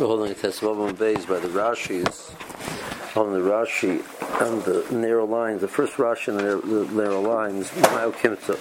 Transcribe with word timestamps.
We're 0.00 0.06
holding 0.06 0.32
a 0.32 0.34
Tesvavam 0.34 0.98
Bays 0.98 1.26
by 1.26 1.40
the 1.40 1.48
Rashis, 1.48 2.30
on 3.18 3.34
the 3.34 3.40
Rashi 3.40 4.00
and 4.40 4.62
the 4.62 4.86
narrow 4.94 5.26
lines, 5.26 5.60
the 5.60 5.68
first 5.68 5.96
Rashi 5.96 6.28
and 6.28 6.38
the 6.38 6.42
narrow, 6.42 6.60
the 6.62 6.94
narrow 6.94 7.20
lines, 7.20 7.68
Ma'al 7.68 8.12
Kimta. 8.14 8.56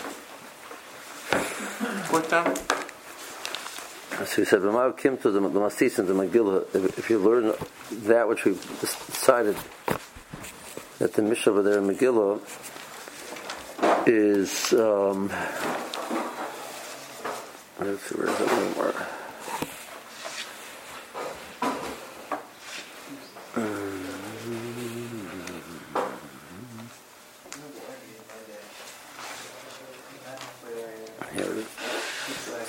What 2.12 2.29
down? 2.29 2.54
So 4.25 4.41
he 4.41 4.44
said, 4.44 4.60
Ma'al 4.63 4.99
Kimta, 4.99 5.31
the, 5.31 5.39
the 5.39 5.62
Masis 5.62 5.97
and 5.97 6.10
the 6.10 6.13
Megillah, 6.13 6.75
if, 6.75 6.99
if 6.99 7.10
you 7.10 7.20
learn 7.20 7.54
that 7.90 8.28
which 8.28 8.44
we've 8.44 8.62
decided 8.82 9.56
that 10.98 11.14
the 11.14 11.21
Mishnah 11.21 11.54
over 11.54 11.64
there 11.64 11.80
in 11.80 11.88
Megillah 11.88 12.42
is, 14.06 14.74
um, 14.74 15.30
let's 17.80 18.04
see, 18.04 18.16
where 18.16 18.28
is 18.28 18.42
it 18.42 18.52
anymore? 18.52 19.08
Here 31.34 31.43
it 31.43 31.57
is. 31.57 31.68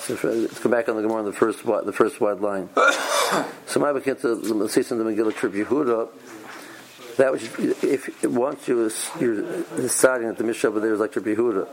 So 0.01 0.10
if- 0.10 0.10
let's 0.23 0.59
go 0.59 0.69
back 0.69 0.89
on 0.89 0.95
the 0.95 1.01
Gemara 1.01 1.19
on 1.19 1.25
the 1.25 1.33
first 1.33 1.63
the 1.63 1.93
first 1.93 2.21
wide 2.21 2.39
line. 2.39 2.69
so 3.65 3.79
my 3.79 3.97
get 3.99 4.21
to 4.21 4.35
the 4.35 4.51
and 4.51 4.61
the 4.61 5.03
Megillah 5.03 5.35
Trib 5.35 5.53
Yehuda. 5.53 6.09
That 7.17 7.33
which, 7.33 7.49
if 7.83 8.23
once 8.23 8.67
you 8.67 8.85
is, 8.85 9.09
you're 9.19 9.63
deciding 9.75 10.27
that 10.27 10.37
the 10.37 10.43
Mishnah 10.43 10.69
over 10.69 10.79
there 10.79 10.93
is 10.93 10.99
like 10.99 11.11
Trib 11.11 11.25
Yehuda. 11.25 11.67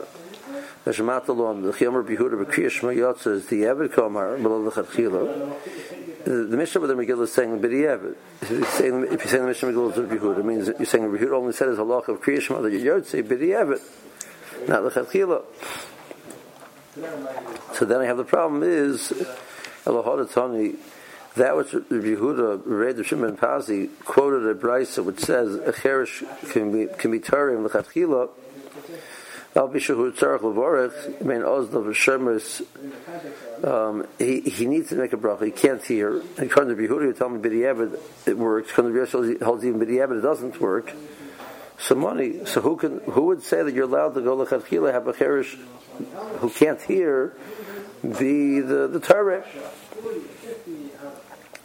The 0.83 0.91
Shemat 0.91 1.27
Alon, 1.27 1.61
the 1.61 1.71
Chiyamar 1.71 2.03
Yehuda, 2.05 2.45
B'Kriyah 2.45 2.69
Shema 2.69 2.93
Yotza 2.93 3.33
is 3.33 3.47
the 3.47 3.63
Eved 3.63 3.89
Komar, 3.89 4.41
below 4.41 4.63
the 4.63 4.71
Chachila. 4.71 6.23
The 6.23 6.31
the 6.31 6.57
Mishnah 6.57 6.81
over 6.81 6.87
there 6.87 6.95
Megillah 6.95 7.23
is 7.23 7.33
saying 7.33 7.59
B'di 7.59 7.83
Eved. 7.83 8.15
If 8.41 8.49
you're 8.49 8.65
saying, 8.65 9.03
if 9.03 9.11
you're 9.11 9.27
saying 9.27 9.41
the 9.43 9.47
Mishnah 9.47 9.69
Megillah 9.69 9.91
is 9.91 10.19
Yehuda, 10.19 10.39
it 10.39 10.45
means 10.45 10.67
you're 10.67 10.85
saying 10.85 11.03
Yehuda 11.03 11.33
only 11.33 11.53
said 11.53 11.69
as 11.69 11.77
halach 11.77 12.07
of 12.07 12.21
Kriyah 12.21 12.41
Shema 12.41 12.61
that 12.61 12.71
you're 12.71 13.01
Yotze, 13.01 13.23
B'di 13.23 13.49
Eved. 13.49 14.67
Not 14.67 14.83
the 14.83 14.89
Chachila. 14.89 15.43
So 17.73 17.85
then 17.85 18.01
I 18.01 18.05
have 18.05 18.17
the 18.17 18.23
problem 18.23 18.63
is 18.63 19.09
that 21.35 21.55
which 21.55 21.73
Rabbi 21.73 22.61
read 22.65 22.97
the 22.97 23.03
Shimon 23.03 23.37
Pazi 23.37 23.89
quoted 24.03 24.47
a 24.47 24.55
brisa 24.55 25.03
which 25.03 25.19
says 25.19 25.55
a 25.55 25.71
cheresh 25.71 26.23
can 26.51 26.71
be 26.71 26.87
can 26.97 27.11
be 27.11 27.19
tarim 27.19 27.67
lechatchila. 27.67 28.29
Al 29.55 29.69
bishahu 29.69 30.11
tzarich 30.11 31.21
mean, 31.21 31.41
ozdov 31.41 31.93
shemus. 31.93 32.61
Um, 33.63 34.07
he 34.17 34.41
he 34.41 34.65
needs 34.65 34.89
to 34.89 34.95
make 34.95 35.13
a 35.13 35.17
bracha. 35.17 35.45
He 35.45 35.51
can't 35.51 35.83
hear. 35.83 36.21
And 36.37 36.55
Rabbi 36.55 36.81
Yehuda, 36.81 37.01
you 37.01 37.13
tell 37.13 37.29
me 37.29 37.39
b'diavad 37.39 37.99
it 38.27 38.37
works. 38.37 38.75
Rabbi 38.77 38.95
Yosef, 38.95 39.41
holds 39.41 39.65
even 39.65 39.79
b'diavad 39.79 40.19
it 40.19 40.21
doesn't 40.21 40.59
work. 40.59 40.93
So 41.77 41.95
money. 41.95 42.45
So 42.45 42.61
who 42.61 42.77
can 42.77 42.99
who 43.01 43.23
would 43.27 43.43
say 43.43 43.63
that 43.63 43.73
you're 43.73 43.85
allowed 43.85 44.15
to 44.15 44.21
go 44.21 44.37
lechatchila 44.37 44.91
have 44.91 45.07
a 45.07 45.13
cheresh 45.13 45.57
who 46.39 46.49
can't 46.49 46.81
hear 46.81 47.33
be 48.01 48.59
the 48.59 48.87
the 48.87 48.99
Torah? 48.99 49.45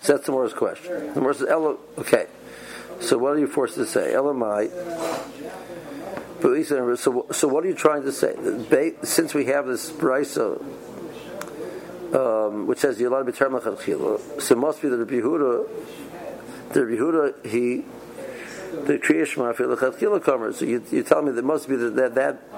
So 0.00 0.12
that's 0.14 0.26
the 0.26 0.32
Morris 0.32 0.52
question. 0.52 1.14
The 1.14 1.20
Morris 1.20 1.42
Ella, 1.42 1.76
okay. 1.98 2.26
So 3.00 3.16
what 3.18 3.32
are 3.32 3.38
you 3.38 3.46
forced 3.46 3.74
to 3.76 3.86
say? 3.86 4.12
Elamai. 4.12 4.70
So, 6.98 7.26
so 7.30 7.48
what 7.48 7.64
are 7.64 7.68
you 7.68 7.74
trying 7.74 8.02
to 8.02 8.12
say? 8.12 8.34
Since 9.02 9.32
we 9.32 9.46
have 9.46 9.66
this 9.66 9.90
brisa, 9.90 10.60
um, 12.14 12.66
which 12.66 12.80
says 12.80 12.98
be 12.98 13.04
term 13.04 13.58
so 13.58 14.54
it 14.54 14.58
must 14.58 14.82
be 14.82 14.88
that 14.88 14.96
the 14.96 15.06
Yehuda, 15.06 15.68
the 16.74 16.80
Yehuda, 16.80 17.46
he 17.46 17.84
the 18.86 18.98
creation 18.98 19.42
mafia 19.42 20.20
comer. 20.20 20.52
So 20.52 20.64
you, 20.64 20.82
you 20.90 21.02
tell 21.02 21.22
me 21.22 21.32
there 21.32 21.42
must 21.42 21.68
be 21.68 21.76
that 21.76 21.94
that, 21.96 22.14
that 22.14 22.52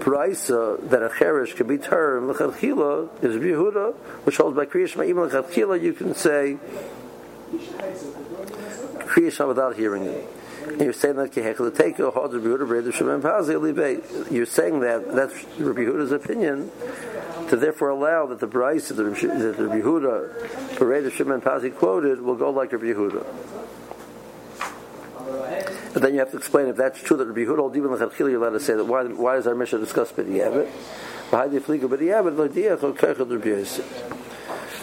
brisa 0.00 0.88
that 0.90 1.02
a 1.02 1.08
cheresh 1.08 1.56
can 1.56 1.66
be 1.66 1.78
termed 1.78 2.34
lechatchila 2.34 3.24
is 3.24 3.36
Yehuda, 3.36 3.94
which 4.24 4.36
holds 4.36 4.56
by 4.56 4.64
creation 4.64 5.02
even 5.02 5.28
lechatchila 5.28 5.80
you 5.80 5.92
can 5.92 6.14
say 6.14 6.58
creation 9.06 9.48
without 9.48 9.76
hearing 9.76 10.04
it. 10.04 10.28
And 10.66 10.80
you're 10.80 10.92
saying 10.92 11.16
that 11.16 11.32
kehechel 11.32 11.76
take 11.76 11.98
a 12.00 12.10
hard 12.10 12.32
Rabbi 12.32 12.46
Yehuda 12.46 12.92
Breder 12.92 13.22
Pazi 13.22 14.32
You're 14.32 14.46
saying 14.46 14.80
that 14.80 15.14
that's 15.14 15.44
Rabbi 15.58 15.82
opinion 16.14 16.70
to 17.48 17.56
therefore 17.56 17.90
allow 17.90 18.26
that 18.26 18.40
the 18.40 18.48
brisa 18.48 18.88
that 18.88 18.96
the 18.96 19.04
Rabbi 19.04 19.80
Yehuda 19.80 20.76
Breder 20.76 21.10
Shemem 21.10 21.40
Pazi 21.40 21.74
quoted 21.74 22.20
will 22.20 22.34
go 22.34 22.50
like 22.50 22.72
Rabbi 22.72 22.86
Yehuda. 22.86 23.65
But 25.92 26.02
then 26.02 26.12
you 26.14 26.20
have 26.20 26.30
to 26.32 26.36
explain 26.36 26.66
if 26.68 26.76
that's 26.76 27.02
true 27.02 27.16
that 27.16 27.26
Rabbi 27.26 27.40
Yehuda 27.40 27.76
even 27.76 27.90
lechatchila 27.90 28.30
you're 28.30 28.42
allowed 28.42 28.50
to 28.50 28.60
say 28.60 28.74
that 28.74 28.84
why 28.84 29.04
why 29.04 29.36
does 29.36 29.46
our 29.46 29.54
mission 29.54 29.80
discuss 29.80 30.12
Yosef. 33.48 34.12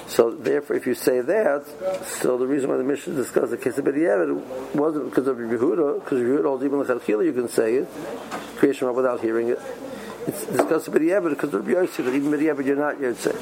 So 0.08 0.32
therefore, 0.32 0.76
if 0.76 0.86
you 0.86 0.94
say 0.94 1.22
that, 1.22 1.66
so 2.06 2.38
the 2.38 2.46
reason 2.46 2.70
why 2.70 2.78
the 2.78 2.84
mission 2.84 3.16
discussed 3.16 3.52
the 3.52 3.58
case 3.58 3.78
of 3.78 3.86
B'diavad 3.86 4.76
wasn't 4.76 5.10
because 5.10 5.28
of 5.28 5.40
Rabbi 5.40 5.56
Yehuda, 5.56 6.04
because 6.04 6.22
Rabbi 6.22 6.42
Yehuda 6.42 6.46
holds 6.46 6.64
even 6.64 6.80
lechatchila 6.80 7.26
you 7.26 7.34
can 7.34 7.48
say 7.48 7.76
it, 7.76 7.88
creation 8.58 8.94
without 8.94 9.22
hearing 9.22 9.50
it. 9.50 9.60
It's 10.28 10.46
discussed 10.46 10.92
B'diavad 10.92 11.30
because 11.30 11.54
Rabbi 11.54 11.72
Yosef 11.72 12.06
that 12.06 12.14
even 12.14 12.32
B'diavad 12.32 12.66
you're 12.66 12.76
not 12.76 13.00
yet 13.00 13.16
saying. 13.16 13.38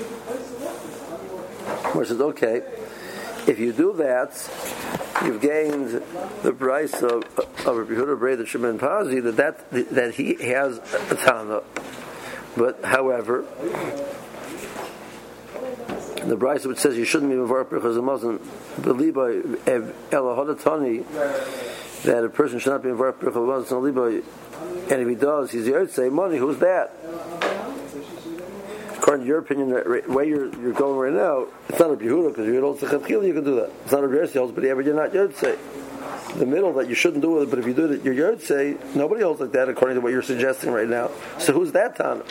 Where 1.93 2.03
it 2.03 2.07
says 2.07 2.21
okay, 2.21 2.61
if 3.47 3.59
you 3.59 3.73
do 3.73 3.93
that, 3.93 4.31
you've 5.25 5.41
gained 5.41 6.01
the 6.43 6.53
price 6.53 6.93
of, 7.01 7.23
of 7.65 7.77
Rabbi 7.77 7.93
Yehuda 7.93 8.19
Brei 8.19 8.45
Shimon 8.45 8.79
Pazi 8.79 9.21
that, 9.23 9.35
that 9.71 9.89
that 9.91 10.15
he 10.15 10.35
has 10.45 10.77
a 11.09 11.15
Tana. 11.15 11.61
But 12.57 12.83
however, 12.83 13.45
the 16.25 16.35
Bryce 16.37 16.65
which 16.65 16.79
says 16.79 16.97
you 16.97 17.05
shouldn't 17.05 17.31
be 17.31 17.37
Mavar 17.37 17.69
because 17.69 17.97
a 17.97 18.01
Muslim 18.01 18.39
believe 18.81 19.15
by 19.15 19.31
Elahodatani 19.31 21.05
that 22.03 22.23
a 22.23 22.29
person 22.29 22.59
should 22.59 22.71
not 22.71 22.83
be 22.83 22.89
Mavar 22.89 23.17
because 23.17 23.35
a 23.35 23.39
Muslim 23.39 24.23
and 24.91 25.01
if 25.01 25.07
he 25.07 25.15
does, 25.15 25.51
he's 25.51 25.65
the 25.65 25.87
say 25.89 26.09
money. 26.09 26.37
Who's 26.37 26.59
that? 26.59 26.91
According 29.01 29.25
to 29.25 29.27
your 29.29 29.39
opinion, 29.39 29.69
the 29.71 30.03
way 30.07 30.27
you're, 30.27 30.53
you're 30.59 30.73
going 30.73 30.95
right 30.95 31.11
now, 31.11 31.47
it's 31.67 31.79
not 31.79 31.89
a 31.89 31.95
Yehuda 31.95 32.27
because 32.29 32.45
you're 32.45 32.63
old 32.63 32.79
Sechatchil, 32.79 33.25
you 33.25 33.33
can 33.33 33.43
do 33.43 33.55
that. 33.55 33.71
It's 33.81 33.91
not 33.91 34.03
a 34.03 34.07
Yersi 34.07 34.33
holds, 34.33 34.53
but 34.53 34.63
you're 34.63 34.93
not 34.93 35.11
Yersi. 35.11 35.57
The 36.37 36.45
middle 36.45 36.71
that 36.73 36.87
you 36.87 36.93
shouldn't 36.93 37.23
do 37.23 37.41
it, 37.41 37.49
but 37.49 37.57
if 37.57 37.65
you 37.65 37.73
do 37.73 37.91
it, 37.91 38.03
you're 38.03 38.13
Yersi. 38.13 38.77
Nobody 38.95 39.23
holds 39.23 39.41
like 39.41 39.53
that 39.53 39.69
according 39.69 39.95
to 39.95 40.01
what 40.01 40.11
you're 40.11 40.21
suggesting 40.21 40.71
right 40.71 40.87
now. 40.87 41.09
So 41.39 41.51
who's 41.51 41.71
that 41.71 41.95
Tana? 41.95 42.23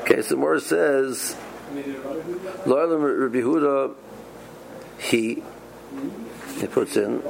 Okay, 0.00 0.22
so 0.22 0.34
more 0.34 0.58
says, 0.58 1.36
Loyalim 2.64 3.20
Rabbi 3.22 3.38
Huda, 3.38 3.94
he, 4.98 5.44
he 6.58 6.66
puts 6.66 6.96
in, 6.96 7.22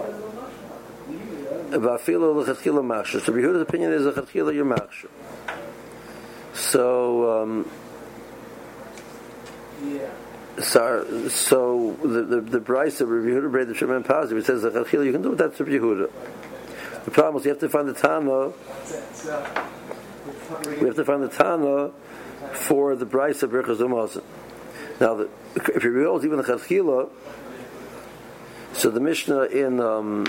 Vafilo 1.70 2.44
lechatchila 2.44 2.82
machshir. 2.82 3.20
So 3.20 3.32
Rabbi 3.32 3.46
Huda's 3.46 3.62
opinion 3.62 3.92
is 3.92 4.02
lechatchila 4.02 4.54
your 4.54 4.64
machshir. 4.64 5.08
So, 6.52 7.42
um, 7.42 7.70
so, 10.60 11.28
so 11.28 11.96
the 12.02 12.22
the, 12.22 12.40
the 12.40 12.58
of 12.58 13.08
Rabbi 13.08 13.28
Yehuda 13.28 13.50
Brei 13.50 13.66
the 13.66 13.74
Shemem 13.74 14.04
Pazi, 14.04 14.32
it 14.32 14.44
says 14.44 14.62
lechatchila 14.62 15.06
you 15.06 15.12
can 15.12 15.22
do 15.22 15.32
it. 15.32 15.38
That's 15.38 15.58
Rabbi 15.60 15.72
Yehuda. 15.72 16.10
The 17.04 17.10
problem 17.10 17.40
is 17.40 17.46
you 17.46 17.50
have 17.50 17.60
to 17.60 17.68
find 17.68 17.88
the 17.88 17.94
Tana. 17.94 18.52
We 20.80 20.86
have 20.86 20.96
to 20.96 21.04
find 21.04 21.22
the 21.22 21.28
Tana 21.28 21.92
for 22.52 22.94
the 22.96 23.06
Bryce 23.06 23.42
of 23.42 23.50
Berchaz 23.50 23.78
Umazin. 23.78 24.22
Now, 25.00 25.14
the, 25.14 25.30
if 25.74 25.82
you 25.82 25.90
realize 25.90 26.24
even 26.24 26.38
the 26.38 26.44
Chachila, 26.44 27.08
so 28.74 28.90
the 28.90 29.00
Mishnah 29.00 29.44
in 29.44 29.80
um, 29.80 30.26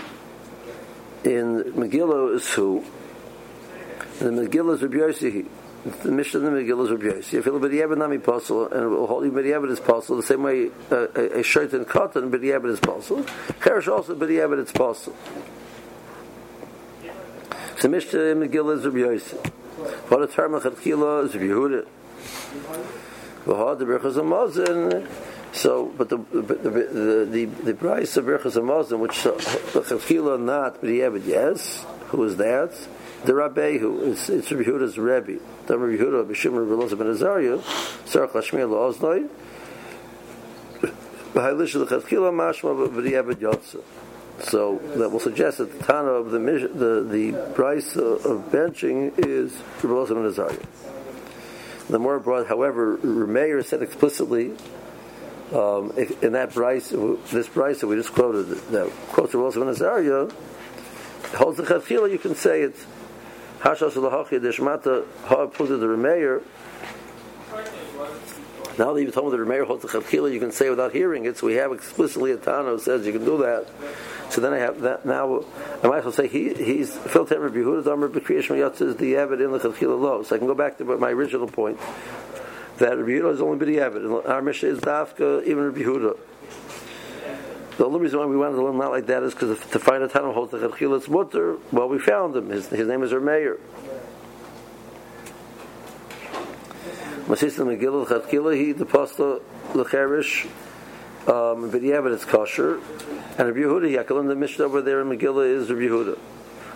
in 1.23 1.63
Megillah 1.73 2.35
is 2.35 2.47
who? 2.53 2.83
And 4.19 4.37
the 4.37 4.47
Megillah 4.47 4.75
is 4.75 4.81
Rabbi 4.81 4.97
Yossi. 4.97 5.47
The 6.03 6.11
Mishnah 6.11 6.39
in 6.41 6.45
the 6.45 6.51
Megillah 6.51 6.85
is 6.85 6.91
Rabbi 6.91 7.03
Yossi. 7.03 7.33
If 7.39 7.45
look 7.45 7.63
at 7.63 7.71
the 7.71 7.95
Nami 7.95 8.19
Pasul, 8.19 8.71
and 8.71 8.91
will 8.91 9.07
hold 9.07 9.25
you 9.25 9.31
B'diavad 9.31 9.71
is 9.71 9.79
Pasul, 9.79 10.17
the 10.17 10.23
same 10.23 10.43
way 10.43 10.69
uh, 10.91 11.07
a, 11.15 11.39
a 11.39 11.43
shirt 11.43 11.73
and 11.73 11.87
cotton 11.87 12.31
B'diavad 12.31 12.69
is 12.69 12.79
Pasul. 12.79 13.25
Cherish 13.63 13.87
also 13.87 14.15
B'diavad 14.15 14.63
is 14.63 14.71
Pasul. 14.71 15.15
So 17.79 17.87
Mishnah 17.87 18.19
in 18.19 18.39
Megillah 18.39 18.77
is 18.77 18.85
Rabbi 18.85 18.97
Yossi. 18.99 19.47
What 20.09 20.21
a 20.21 20.27
term 20.27 20.53
of 20.53 20.63
Chachila 20.63 21.25
is 21.25 21.35
Rabbi 21.35 21.45
Yehuda. 21.47 21.87
V'had 23.45 23.79
the 23.79 23.85
Berchaz 23.85 24.19
Amazon. 24.19 25.07
So, 25.53 25.91
but 25.97 26.09
the 26.09 26.17
the 26.17 26.41
the 26.41 27.27
the, 27.29 27.45
the 27.45 27.73
price 27.73 28.15
of 28.15 28.25
Berchas 28.25 28.55
Hamazon, 28.55 28.99
which 28.99 29.23
the 29.23 29.81
Chachila 29.81 30.41
not 30.41 30.79
but 30.79 30.81
B'diavad, 30.81 31.25
yes, 31.25 31.85
who 32.07 32.23
is 32.23 32.37
that? 32.37 32.73
The 33.25 33.35
Rabbi 33.35 33.77
who 33.77 34.11
it's 34.11 34.29
it's 34.29 34.51
Rabbi 34.51 34.63
Yehuda's 34.63 34.97
Rebbe. 34.97 35.39
The 35.67 35.77
Rabbi 35.77 36.01
Yehuda 36.01 36.25
B'Shimon 36.25 36.69
Rabbi 36.69 36.83
Elazar 36.83 36.97
Ben 36.97 37.07
Azariah, 37.07 37.57
Sarach 38.05 38.31
Lashmir 38.31 38.67
La'oznoi. 38.67 39.29
So 41.33 41.39
that 44.95 45.11
will 45.11 45.19
suggest 45.19 45.59
that 45.59 45.77
the 45.77 45.85
Tana 45.85 46.09
of 46.09 46.31
the 46.31 46.39
the 46.39 47.03
the 47.03 47.31
price 47.53 47.95
of 47.95 48.51
benching 48.51 49.13
is 49.17 49.55
Rebbe 49.81 50.17
and 50.17 50.25
Azariah. 50.25 50.57
The 51.89 51.99
more 51.99 52.19
broad, 52.19 52.47
however, 52.47 52.97
Remeir 52.97 53.63
said 53.63 53.81
explicitly 53.81 54.53
um, 55.53 55.91
in 56.21 56.33
that 56.33 56.51
price, 56.53 56.93
this 57.31 57.47
price 57.47 57.81
that 57.81 57.87
we 57.87 57.95
just 57.95 58.13
quoted, 58.13 58.47
that 58.71 58.89
quotes 59.09 59.33
Rebbe 59.33 59.61
and 59.61 59.69
Azariah, 59.69 60.29
holds 61.35 61.57
the 61.57 61.63
Chachila, 61.63 62.11
you 62.11 62.17
can 62.17 62.35
say 62.35 62.61
it's 62.61 62.85
Hashas 63.59 63.93
Lahachi 63.93 64.39
Deshmata 64.39 65.05
Ha 65.25 65.45
the 65.45 65.85
Remeir. 65.85 66.41
Now 68.77 68.93
that 68.93 69.01
you've 69.01 69.13
told 69.13 69.31
me 69.31 69.37
the 69.37 69.43
Remeir 69.43 69.67
holds 69.67 69.83
the 69.83 69.89
Chachila, 69.89 70.31
you 70.31 70.39
can 70.39 70.51
say 70.51 70.69
without 70.69 70.93
hearing 70.93 71.25
it. 71.25 71.37
So 71.37 71.47
we 71.47 71.55
have 71.55 71.71
explicitly 71.71 72.31
a 72.31 72.37
Tana 72.37 72.69
who 72.69 72.79
says 72.79 73.05
you 73.05 73.11
can 73.11 73.25
do 73.25 73.37
that. 73.39 73.67
So 74.29 74.39
then 74.39 74.53
I 74.53 74.59
have 74.59 74.79
that 74.81 75.05
now. 75.05 75.43
I 75.83 75.87
might 75.87 75.97
as 75.97 76.03
well 76.05 76.13
say 76.13 76.27
he 76.29 76.53
he's 76.53 76.95
filter 76.95 77.37
Rabbi 77.37 77.57
Yehuda's 77.57 77.85
Amr 77.85 78.07
B'Kriyash 78.07 78.47
Yatz 78.47 78.81
is 78.81 78.95
the 78.95 79.13
Evid 79.13 79.43
in 79.43 79.51
the 79.51 79.59
Chachila 79.59 79.99
Lo. 79.99 80.23
So 80.23 80.35
I 80.35 80.39
can 80.39 80.47
go 80.47 80.55
back 80.55 80.77
to 80.77 80.85
my 80.85 81.09
original 81.09 81.47
point 81.47 81.77
that 82.81 82.97
Rabbi 82.97 83.11
Yehuda 83.11 83.33
is 83.33 83.41
only 83.41 83.65
B'Di 83.65 83.77
Evid. 83.77 84.29
Our 84.29 84.41
mission 84.41 84.69
is 84.69 84.79
Dafka 84.79 85.43
even 85.43 85.65
Rabbi 85.65 85.81
Yehuda. 85.81 86.17
The 87.77 87.85
only 87.85 87.99
reason 88.01 88.19
why 88.19 88.25
we 88.25 88.37
wanted 88.37 88.55
to 88.55 88.63
learn 88.63 88.77
not 88.77 88.91
like 88.91 89.05
that 89.07 89.23
is 89.23 89.33
because 89.33 89.59
to 89.69 89.79
find 89.79 90.03
a 90.03 90.07
Tana 90.07 90.31
holds 90.31 90.51
the 90.51 90.57
Chachila 90.57 91.07
Mutter. 91.07 91.57
Well, 91.71 91.89
we 91.89 91.99
found 91.99 92.35
him. 92.35 92.49
His, 92.49 92.67
his 92.67 92.87
name 92.87 93.01
is 93.03 93.11
Rameir. 93.11 93.59
Masista 97.25 97.65
Megillah 97.65 98.07
Chachila 98.07 98.55
he 98.55 98.73
the 98.73 98.85
Pasta 98.85 99.41
Lecherish. 99.73 100.47
Um, 101.27 101.69
but 101.69 101.81
yeah, 101.81 102.05
it's 102.07 102.25
kosher. 102.25 102.79
And 103.37 103.47
Rabbi 103.47 103.59
Yehuda, 103.59 104.05
Yaakov, 104.05 104.27
the 104.27 104.35
Mishnah 104.35 104.65
over 104.65 104.81
there 104.81 105.01
in 105.01 105.07
Megillah 105.07 105.55
is 105.55 105.69
Rabbi 105.69 105.83
Yehuda. 105.83 106.17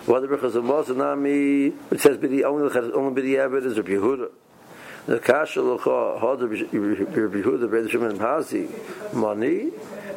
Whether 0.06 0.28
because 0.28 0.56
of 0.56 0.64
Mozanami, 0.64 1.74
which 1.90 2.02
says 2.02 2.18
only 2.18 2.70
Bidi 2.70 3.44
Abed 3.44 3.66
is 3.66 3.78
Rabbi 3.78 3.92
Yehuda. 3.94 4.30
The 5.06 5.20
Kasha 5.20 5.60
Locha 5.60 6.20
Had 6.20 6.42
Rabbi 6.42 7.38
Yehuda 7.38 7.72
Red 7.72 7.92
Shimon 7.92 8.18
Hazi 8.18 8.68
Mani. 9.14 9.70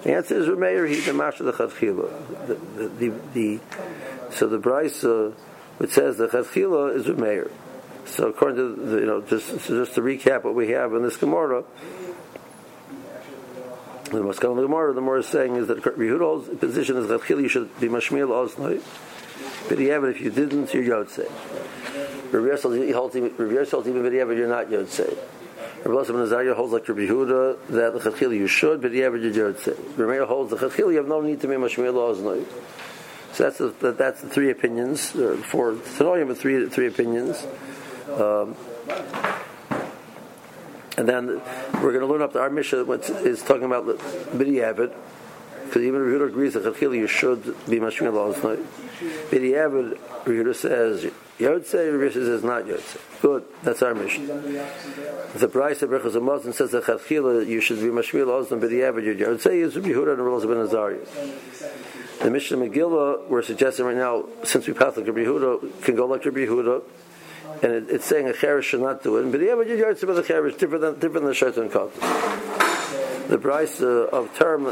The 0.03 0.15
answer 0.15 0.39
is 0.39 0.47
Rameir. 0.49 0.89
He's 0.89 1.05
the 1.05 1.13
Masha 1.13 1.43
the. 1.43 1.53
The 1.53 3.13
the 3.35 3.61
so 4.31 4.49
the 4.49 4.59
Brisa 4.59 5.35
which 5.77 5.91
says 5.91 6.17
the 6.17 6.29
Chadchila 6.29 6.97
is 6.97 7.07
Rameir. 7.07 7.51
So 8.07 8.29
according 8.29 8.57
to 8.57 8.83
the, 8.83 9.01
you 9.01 9.07
know 9.07 9.21
just 9.21 9.51
just 9.67 9.95
to 9.95 10.01
recap 10.01 10.45
what 10.45 10.55
we 10.55 10.71
have 10.71 10.95
in 10.95 11.03
this 11.03 11.19
Gemara. 11.19 11.65
The 14.05 14.23
Maskal 14.23 14.57
the 14.57 14.63
Gemara, 14.63 14.95
the 14.95 15.01
Gemara 15.01 15.21
is 15.21 15.27
saying 15.27 15.57
is 15.57 15.69
that 15.69 15.83
Yehuda's 15.83 16.59
position 16.59 16.97
is 16.97 17.09
that 17.09 17.29
you 17.29 17.49
should 17.49 17.79
be 17.79 17.89
Mashmiel 17.89 18.29
Oznoi. 18.29 18.81
But 19.69 19.77
but 20.01 20.09
if 20.09 20.21
you 20.23 20.31
didn't, 20.31 20.73
you're 20.73 21.05
Yotzei. 21.05 21.31
Rabbi 22.31 22.47
Yosef 22.47 22.95
holds 22.95 23.17
even 23.17 23.31
B'diavad, 24.03 24.37
you're 24.37 24.49
not 24.49 24.67
Yotzei. 24.67 25.17
Rabbi 25.79 25.93
Yosef 25.93 26.17
Nazariah 26.17 26.55
holds 26.55 26.73
like 26.73 26.89
Rabbi 26.89 27.01
Yehuda 27.03 27.69
that 27.69 27.93
the 27.95 28.11
Chachil 28.11 28.37
you 28.37 28.47
should, 28.47 28.83
but 28.83 28.91
but 28.91 28.97
you're 28.97 29.11
Yotzei. 29.11 29.99
Rabbi 29.99 30.27
holds 30.27 30.51
the 30.51 30.57
Chachil 30.57 30.91
you 30.91 30.99
have 30.99 31.09
no 31.09 31.21
need 31.21 31.41
to 31.41 31.49
be 31.49 31.55
Mashmiel 31.55 31.95
Oznoi. 31.95 32.45
So 33.33 33.45
that's 33.45 33.59
the, 33.59 33.93
that's 33.93 34.21
the 34.23 34.29
three 34.29 34.51
opinions, 34.51 35.15
or 35.15 35.37
four, 35.37 35.75
Tanoim 35.75 36.29
with 36.29 36.41
three, 36.41 36.69
three 36.69 36.89
opinions. 36.89 37.47
Um, 38.09 38.57
and 40.97 41.09
then 41.09 41.41
we're 41.75 41.93
going 41.93 42.01
to 42.01 42.07
learn 42.07 42.23
up 42.23 42.33
to 42.33 42.41
our 42.41 42.51
Mishnah 42.51 42.85
which 42.85 43.09
is 43.09 43.43
talking 43.43 43.65
about 43.65 43.87
B'diavad, 43.87 44.93
because 45.65 45.83
even 45.83 46.01
Rehuda 46.01 46.29
agrees 46.29 46.55
that 46.55 46.65
Chachil 46.65 46.97
you 46.97 47.07
should 47.07 47.45
be 47.69 47.79
Mashmir 47.79 48.13
Law's 48.13 48.43
night. 48.43 48.59
B'diavad, 49.31 49.97
Rehuda 50.25 50.55
says, 50.57 51.11
Yotzei, 51.39 51.93
Rehuda 51.93 52.13
says 52.13 52.43
not 52.43 52.65
Yotzei. 52.65 53.21
Good, 53.23 53.45
that's 53.63 53.81
our 53.83 53.95
mission. 53.95 54.27
The 54.27 55.49
price 55.49 55.83
of 55.83 55.91
Brechas 55.91 56.21
Muslim 56.21 56.53
says 56.53 56.73
that 56.73 56.85
Chachil 56.85 57.47
you 57.47 57.61
should 57.61 57.79
be 57.79 57.87
Mashmir 57.87 58.27
Law's 58.27 58.51
night, 58.51 58.61
B'diavad, 58.61 59.19
Yotzei 59.19 59.63
is 59.63 59.75
Rehuda 59.77 60.15
and 60.15 60.25
Rosa 60.25 60.49
ben 60.49 60.57
Azariah. 60.59 60.99
The 62.21 62.31
mission 62.31 62.61
of 62.61 62.69
Megillah, 62.69 63.29
we're 63.29 63.43
suggesting 63.43 63.87
right 63.87 63.97
now, 63.97 64.25
since 64.43 64.67
we 64.67 64.73
passed 64.73 64.97
like 64.97 65.07
Rabbi 65.07 65.21
Yehuda, 65.21 65.83
can 65.85 65.95
go 65.95 66.07
like 66.07 66.25
Rabbi 66.25 66.39
Yehuda, 66.39 66.83
and 67.63 67.73
it, 67.73 67.85
it's 67.89 68.05
saying 68.05 68.29
a 68.29 68.33
cheresh 68.33 68.65
should 68.65 68.81
not 68.81 69.05
do 69.05 69.19
it. 69.19 69.31
But 69.31 69.39
the 69.39 69.55
but 69.55 69.69
you 69.69 69.77
yards 69.77 70.03
about 70.03 70.17
the 70.17 70.23
cheresh 70.23 70.59
different 70.59 70.83
than 70.83 70.99
different 70.99 71.27
than 71.27 71.35
shaitan 71.35 71.71
cut. 71.71 72.68
The 73.29 73.39
price 73.39 73.81
uh, 73.83 74.09
of 74.11 74.35
term 74.37 74.65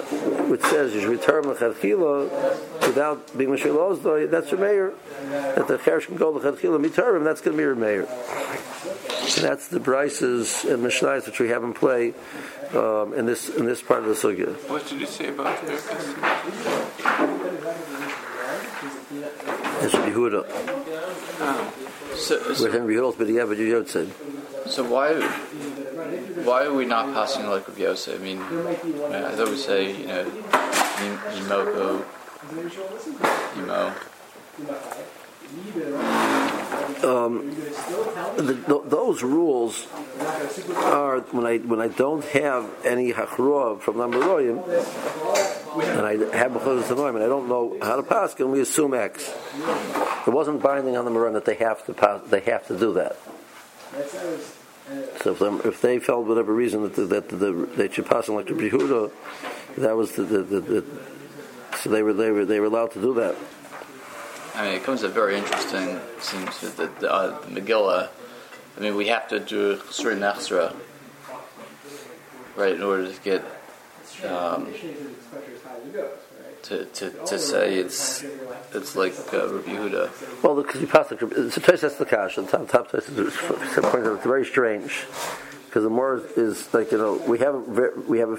which 0.51 0.63
says 0.63 0.95
you 0.95 1.03
should 1.03 1.11
return 1.11 1.45
lechatchila 1.45 2.87
without 2.87 3.37
being 3.37 3.51
mashil 3.51 4.31
that's 4.31 4.51
your 4.51 4.61
mayor. 4.61 4.95
That 5.29 5.69
the 5.69 5.77
cheresh 5.77 6.07
can 6.07 6.17
go 6.17 6.33
lechatchila 6.33 6.85
mitarim. 6.85 7.25
That's 7.25 7.41
going 7.41 7.57
to 7.57 7.59
be 7.59 7.65
your 7.65 7.75
mayor. 7.75 8.07
That's 9.41 9.69
the 9.69 9.81
prices 9.81 10.65
and 10.65 10.83
mishnayos 10.83 11.27
which 11.27 11.39
we 11.39 11.49
have 11.51 11.65
in 11.65 11.75
play 11.75 12.15
um, 12.73 13.13
in 13.13 13.27
this 13.27 13.49
in 13.51 13.67
this 13.67 13.83
part 13.83 14.05
of 14.05 14.09
the 14.09 14.15
sugya. 14.15 14.55
What 14.71 14.87
did 14.87 15.01
you 15.01 15.07
say 15.07 15.29
about 15.29 15.61
the 15.67 15.73
It's 19.79 19.95
Yehuda. 19.95 20.45
Oh. 21.41 21.73
So, 22.17 22.55
so, 22.55 22.65
With 22.65 22.73
Henry 22.73 22.95
Hills, 22.95 23.15
but 23.17 23.29
yeah, 23.29 23.45
but 23.45 23.59
you 23.59 23.85
said. 23.87 24.11
So 24.69 24.83
why 24.85 25.15
why 26.45 26.65
are 26.65 26.75
we 26.75 26.85
not 26.85 27.15
passing 27.15 27.47
like 27.47 27.69
Rabbi 27.69 27.83
Yosef? 27.83 28.21
I 28.21 28.23
mean, 28.23 28.41
as 29.13 29.41
I 29.41 29.45
we 29.45 29.57
say 29.57 29.97
you 29.97 30.07
know, 30.07 30.25
Yimoko, 31.35 32.05
Yimo. 33.55 33.95
Um, 37.05 37.51
the, 38.37 38.83
those 38.85 39.23
rules 39.23 39.87
are 40.75 41.21
when 41.31 41.47
I 41.47 41.59
when 41.59 41.81
I 41.81 41.87
don't 41.89 42.25
have 42.25 42.69
any 42.85 43.13
hachrua 43.13 43.81
from 43.81 43.97
Namaroyim, 43.97 44.67
and 45.97 46.07
I 46.07 46.37
have 46.37 46.53
b'chol 46.53 46.83
tanoim, 46.83 47.15
and 47.15 47.23
I 47.23 47.29
don't 47.29 47.49
know 47.49 47.77
how 47.81 47.95
to 47.95 48.03
pass, 48.03 48.35
and 48.41 48.51
we 48.51 48.61
assume 48.61 48.95
X. 48.95 49.33
It 50.27 50.31
wasn't 50.31 50.63
binding 50.63 50.97
on 50.97 51.05
the 51.05 51.13
Maran 51.13 51.35
that 51.35 51.45
they 51.45 51.55
have 51.55 51.87
to 51.87 51.95
pass, 51.95 52.23
they 52.29 52.41
have 52.41 52.67
to 52.67 52.77
do 52.77 52.95
that. 52.95 53.17
So 55.23 55.33
if, 55.33 55.39
them, 55.39 55.61
if 55.65 55.81
they 55.81 55.99
felt 55.99 56.27
whatever 56.27 56.55
reason 56.55 56.83
that 56.83 56.95
the, 56.95 57.07
that 57.07 57.29
the, 57.29 57.69
they 57.77 57.91
should 57.91 58.07
pass 58.07 58.29
on 58.29 58.37
like 58.37 58.47
the 58.47 58.53
Yehuda, 58.53 59.11
that 59.79 59.97
was 59.97 60.13
the, 60.13 60.23
the, 60.23 60.43
the, 60.43 60.85
so 61.79 61.91
they 61.91 62.03
were 62.03 62.13
they 62.13 62.31
were 62.31 62.45
they 62.45 62.61
were 62.61 62.67
allowed 62.67 62.93
to 62.93 63.01
do 63.01 63.15
that. 63.15 63.35
I 64.55 64.65
mean, 64.65 64.75
it 64.75 64.85
comes 64.85 65.03
up 65.05 65.13
very 65.13 65.37
interesting. 65.37 66.01
Seems 66.21 66.61
that 66.61 66.77
the, 66.77 66.87
the, 67.01 67.13
uh, 67.13 67.41
the 67.41 67.61
Megillah. 67.61 68.09
I 68.77 68.81
mean, 68.81 68.95
we 68.95 69.09
have 69.09 69.29
to 69.29 69.41
do 69.41 69.73
a 69.73 69.93
certain 69.93 70.23
right, 72.57 72.75
in 72.75 72.83
order 72.83 73.13
to 73.13 73.21
get 73.23 73.43
um, 74.29 74.73
to, 76.69 76.85
to, 76.85 77.11
to 77.11 77.39
say 77.39 77.77
it's 77.77 78.25
it's 78.73 78.97
like 78.97 79.15
uh, 79.33 79.49
Rabbi 79.49 79.71
Yehuda. 79.71 80.43
Well, 80.43 80.63
because 80.63 80.81
you 80.81 80.87
pass 80.87 81.09
the 81.09 81.51
so 81.51 81.61
that's 81.61 81.97
the 81.97 82.05
cash. 82.05 82.37
The 82.37 82.47
top 82.47 82.69
top 82.69 82.95
is 82.95 83.09
it's 83.09 84.25
very 84.25 84.45
strange 84.45 85.07
because 85.67 85.85
the 85.85 85.91
more 85.91 86.23
is 86.37 86.73
like 86.75 86.91
you 86.91 86.99
know 86.99 87.23
we 87.29 87.39
have 87.39 87.55
a, 87.55 87.93
we 88.09 88.19
have 88.19 88.31
a 88.31 88.39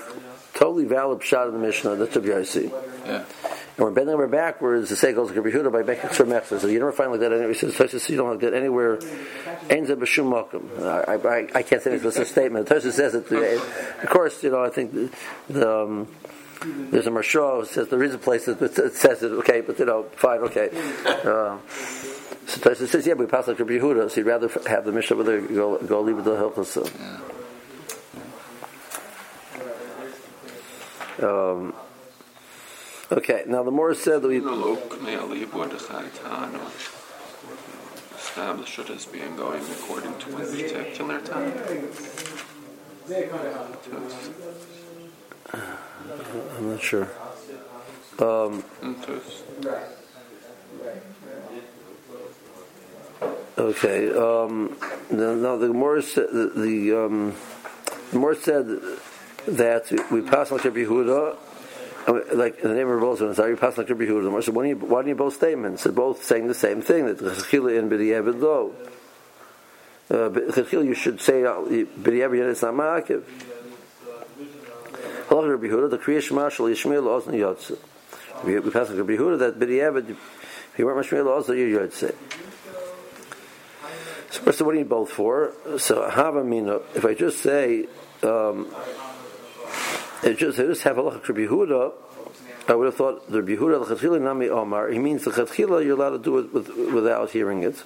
totally 0.53 0.85
valid 0.85 1.23
shot 1.23 1.47
in 1.47 1.53
the 1.53 1.59
Mishnah 1.59 1.95
that's 1.95 2.15
Rabbi 2.15 2.27
Yossi. 2.27 2.71
Yeah. 3.05 3.23
And 3.77 3.85
we're 3.85 3.91
bending 3.91 4.15
over 4.15 4.27
backwards 4.27 4.89
to 4.89 4.95
say 4.95 5.13
goes 5.13 5.29
like 5.29 5.37
Rabbi 5.37 5.55
Yehuda 5.55 5.71
by 5.71 5.83
making 5.83 6.09
sure 6.09 6.25
mechzor. 6.25 6.59
So 6.59 6.67
you 6.67 6.79
never 6.79 6.91
find 6.91 7.11
like 7.11 7.21
that 7.21 7.31
anywhere. 7.31 7.53
Says 7.53 7.75
Tosha, 7.75 8.09
you 8.09 8.17
don't 8.17 8.39
get 8.39 8.53
anywhere. 8.53 8.99
Ends 9.69 9.89
up 9.91 9.99
b'shum 9.99 10.31
makom. 10.33 10.83
I, 10.83 11.13
I, 11.13 11.59
I 11.59 11.63
can't 11.63 11.81
say 11.81 11.95
this 11.95 12.17
a 12.17 12.25
statement. 12.25 12.67
Tosha 12.67 12.91
says 12.91 13.13
it. 13.13 13.31
Of 13.31 14.09
course, 14.09 14.43
you 14.43 14.49
know 14.49 14.63
I 14.63 14.69
think 14.69 14.93
the. 14.93 15.11
the 15.47 15.83
um, 15.83 16.07
there's 16.61 17.07
a 17.07 17.11
Maharsha 17.11 17.59
who 17.59 17.65
says 17.65 17.87
there 17.89 18.03
is 18.03 18.13
a 18.13 18.17
place 18.17 18.45
that 18.45 18.91
says 18.93 19.23
it, 19.23 19.31
okay, 19.31 19.61
but 19.61 19.77
you 19.79 19.85
know, 19.85 20.03
fine, 20.15 20.39
okay. 20.39 20.69
Uh, 21.05 21.57
so 22.47 22.61
Tosha 22.61 22.87
says, 22.87 23.05
yeah, 23.05 23.13
we 23.13 23.25
pass 23.25 23.47
like 23.47 23.59
Rabbi 23.59 23.73
Yehuda, 23.73 24.09
so 24.09 24.21
you'd 24.21 24.27
rather 24.27 24.47
have 24.67 24.85
the 24.85 24.91
Mishnah 24.91 25.17
whether 25.17 25.41
go, 25.41 25.77
go 25.79 26.01
leave 26.01 26.17
it 26.17 26.23
to 26.23 26.29
the 26.29 26.37
Hilchos. 26.37 26.77
Um, 31.19 31.73
okay, 33.11 33.43
now 33.47 33.63
the 33.63 33.71
more 33.71 33.93
said 33.93 34.21
that 34.21 34.27
we. 34.27 34.39
Establish 38.15 38.77
it 38.77 38.89
as 38.91 39.05
being 39.07 39.35
going 39.35 39.63
according 39.63 40.17
to 40.19 40.29
one 40.31 40.45
particular 40.45 41.19
time. 41.21 41.53
I'm 45.53 46.71
not 46.71 46.81
sure. 46.81 47.07
Um, 48.19 48.63
okay. 53.57 54.09
Um, 54.11 54.77
now 55.11 55.57
the 55.57 55.67
Gemara 55.67 56.01
said 56.01 56.27
the, 56.31 56.51
the 56.55 57.05
um, 57.05 57.35
the 58.09 58.13
Gemara 58.13 58.35
said 58.35 58.67
that 59.47 59.91
we 60.11 60.21
pass 60.21 60.51
like 60.51 60.65
Rabbi 60.65 60.79
Yehuda, 60.79 61.37
like 62.33 62.59
in 62.59 62.69
the 62.69 62.75
name 62.75 62.87
of 62.89 63.01
Rabbi 63.01 63.21
Elazar, 63.21 63.49
we 63.49 63.55
pass 63.55 63.77
like 63.77 63.89
Rabbi 63.89 64.05
Yehuda. 64.05 64.51
Why 64.51 64.63
do 64.63 64.69
you, 64.69 64.75
why 64.75 65.03
do 65.03 65.09
you 65.09 65.15
both 65.15 65.35
statements? 65.35 65.83
They're 65.83 65.93
both 65.93 66.23
saying 66.23 66.47
the 66.47 66.53
same 66.53 66.81
thing 66.81 67.05
that 67.05 67.19
Chachila 67.19 67.77
and 67.77 67.91
B'diavad 67.91 68.41
lo. 68.41 68.73
Chachila, 70.09 70.85
you 70.85 70.95
should 70.95 71.21
say 71.21 71.41
B'diavad 71.41 72.49
it's 72.51 72.61
not 72.61 72.73
Ma'akiv. 72.73 73.23
Rabbi 75.29 75.67
Yehuda, 75.67 75.89
the 75.89 75.97
creation 75.97 76.35
marshal 76.35 76.67
Yishmael 76.67 77.03
Ozna 77.03 77.33
Yotze. 77.33 77.77
We 78.43 78.59
pass 78.71 78.89
like 78.89 78.97
Rabbi 78.97 79.13
Yehuda 79.13 79.39
that 79.39 79.59
B'diavad, 79.59 80.09
if 80.09 80.73
you 80.77 80.85
weren't 80.85 81.05
Mashmael 81.05 81.25
Ozna, 81.25 81.57
you 81.57 81.77
Yotze. 81.77 82.15
So 84.29 84.41
first, 84.41 84.61
what 84.61 84.73
do 84.73 84.79
you 84.79 84.85
both 84.85 85.09
for? 85.09 85.53
So 85.77 86.09
Hava 86.09 86.43
Mina, 86.43 86.79
if 86.95 87.05
I 87.05 87.13
just 87.13 87.39
say 87.39 87.87
um, 88.23 88.73
it 90.23 90.37
just, 90.37 90.59
it 90.59 90.67
just 90.67 90.83
have 90.83 90.97
a 90.97 91.01
look 91.01 91.27
Rabbi 91.27 91.41
Yehuda, 91.41 91.93
I 92.69 92.75
would 92.75 92.85
have 92.85 92.95
thought 92.95 93.29
the 93.31 93.41
Rabbi 93.41 93.61
Yehuda, 93.61 93.99
the 93.99 94.19
Nami 94.19 94.49
Omar, 94.49 94.89
he 94.89 94.99
means 94.99 95.23
the 95.23 95.31
Chatchila 95.31 95.83
you're 95.83 95.95
allowed 95.95 96.11
to 96.11 96.19
do 96.19 96.37
it 96.39 96.53
with, 96.53 96.69
without 96.93 97.31
hearing 97.31 97.63
it. 97.63 97.83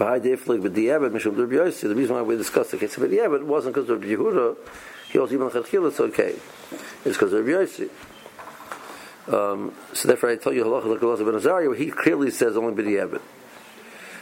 The 0.00 1.94
reason 1.94 2.14
why 2.14 2.22
we 2.22 2.36
discussed 2.36 2.70
the 2.70 2.78
case 2.78 2.96
of 2.96 3.04
it 3.04 3.46
wasn't 3.46 3.74
because 3.74 3.90
of 3.90 4.00
Yehuda, 4.00 4.56
he 5.12 5.18
also 5.18 5.34
even 5.34 5.50
Chatchila, 5.50 5.88
it's 5.88 6.00
okay. 6.00 6.36
It's 7.04 7.18
because 7.18 7.34
of 7.34 7.44
Yossi. 7.44 7.90
Um, 9.28 9.74
so 9.92 10.08
therefore 10.08 10.30
I 10.30 10.36
tell 10.36 10.54
you 10.54 10.64
halacha 10.64 10.86
like 10.86 11.00
ben 11.00 11.34
Azariah, 11.34 11.76
he 11.76 11.90
clearly 11.90 12.30
says 12.30 12.56
only 12.56 12.82
b'di'evit. 12.82 13.20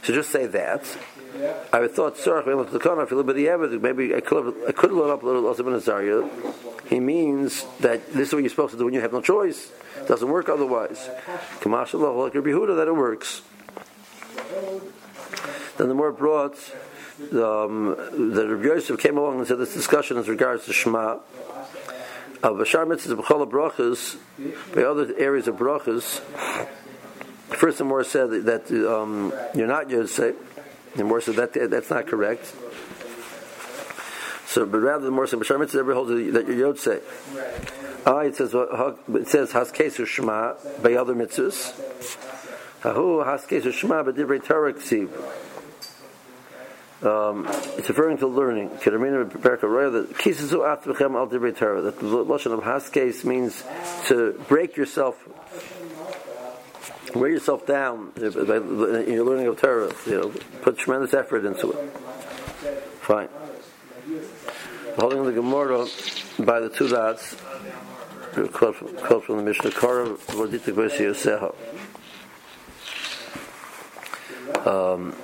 So 0.02 0.12
just 0.12 0.30
say 0.30 0.46
that. 0.46 0.84
I 1.72 1.86
thought, 1.86 2.16
sorry, 2.16 2.44
maybe 2.44 4.14
I 4.14 4.20
could 4.20 4.54
I 4.66 4.72
could 4.72 4.90
looked 4.90 5.10
up 5.10 5.22
a 5.22 5.26
little 5.26 5.46
also 5.46 5.62
Azariah. 5.76 6.28
He 6.88 6.98
means 6.98 7.64
that 7.80 8.12
this 8.12 8.28
is 8.28 8.34
what 8.34 8.40
you're 8.42 8.50
supposed 8.50 8.72
to 8.72 8.78
do 8.78 8.86
when 8.86 8.94
you 8.94 9.00
have 9.00 9.12
no 9.12 9.20
choice. 9.20 9.70
It 9.96 10.08
doesn't 10.08 10.28
work 10.28 10.48
otherwise. 10.48 11.08
Kamashallah, 11.60 12.24
like 12.24 12.34
Rabbi 12.34 12.50
Huda, 12.50 12.76
that 12.76 12.88
it 12.88 12.96
works. 12.96 13.42
Then 15.76 15.88
the 15.88 15.94
more 15.94 16.12
brought, 16.12 16.56
um, 17.32 17.96
the 18.32 18.46
Rabbi 18.48 18.66
Yosef 18.66 18.98
came 18.98 19.18
along 19.18 19.38
and 19.38 19.46
said 19.46 19.58
this 19.58 19.74
discussion 19.74 20.16
as 20.16 20.28
regards 20.28 20.66
to 20.66 20.72
Shema. 20.72 21.18
Of 22.40 22.56
Bashar 22.56 22.86
mitzvahs, 22.86 23.20
B'chol 23.20 23.50
brachas, 23.50 24.16
by 24.74 24.84
other 24.84 25.12
areas 25.18 25.48
of 25.48 25.56
brachas, 25.56 26.20
First, 27.48 27.78
the 27.78 27.84
more 27.84 28.04
said 28.04 28.30
that 28.44 28.70
um, 28.70 29.32
you're 29.54 29.66
not 29.66 29.88
Yosef. 29.90 30.36
The 30.94 31.04
more 31.04 31.20
said 31.20 31.36
that 31.36 31.54
that's 31.70 31.90
not 31.90 32.06
correct. 32.06 32.44
So, 34.46 34.64
but 34.66 34.78
rather 34.78 35.04
the 35.04 35.10
more 35.10 35.26
said 35.26 35.38
Bashar 35.38 35.58
mitzvahs 35.58 35.78
ever 35.80 35.94
holds 35.94 36.10
that 36.10 36.46
you're 36.46 36.56
Yosef. 36.56 38.06
Ah, 38.06 38.18
it 38.20 38.36
says 38.36 38.54
it 38.54 39.28
says 39.28 39.52
Haskesu 39.52 40.06
Shema 40.06 40.54
by 40.82 40.94
other 40.94 41.14
mitzvahs. 41.14 42.36
Hahu 42.82 43.24
Haskesu 43.24 43.72
Shema 43.72 44.04
by 44.04 44.12
Divrei 44.12 44.44
Torah 44.44 44.72
Ksiv. 44.72 45.10
Um, 47.00 47.46
it's 47.76 47.88
referring 47.88 48.18
to 48.18 48.26
learning. 48.26 48.70
That 48.70 48.92
the 51.98 52.24
lashon 52.24 52.52
of 52.52 52.64
haskes 52.64 53.24
means 53.24 53.62
to 54.06 54.32
break 54.48 54.76
yourself 54.76 55.16
wear 57.14 57.30
yourself 57.30 57.66
down 57.66 58.12
in 58.16 59.12
your 59.12 59.24
learning 59.24 59.46
of 59.46 59.60
Torah. 59.60 59.92
You 60.06 60.20
know, 60.20 60.32
put 60.62 60.78
tremendous 60.78 61.14
effort 61.14 61.44
into 61.44 61.72
it. 61.72 61.76
Fine. 63.00 63.28
Holding 64.98 65.24
the 65.24 65.32
Gemara 65.32 65.86
by 66.38 66.60
the 66.60 66.68
two 66.68 66.88
dots, 66.88 67.36
quote 68.52 69.24
from 69.24 69.36
the 69.36 69.42
Mishnah, 69.42 69.70
Kara 69.70 70.06
Voditik 70.06 70.74
Yoseha. 70.74 71.54
Um, 74.66 75.14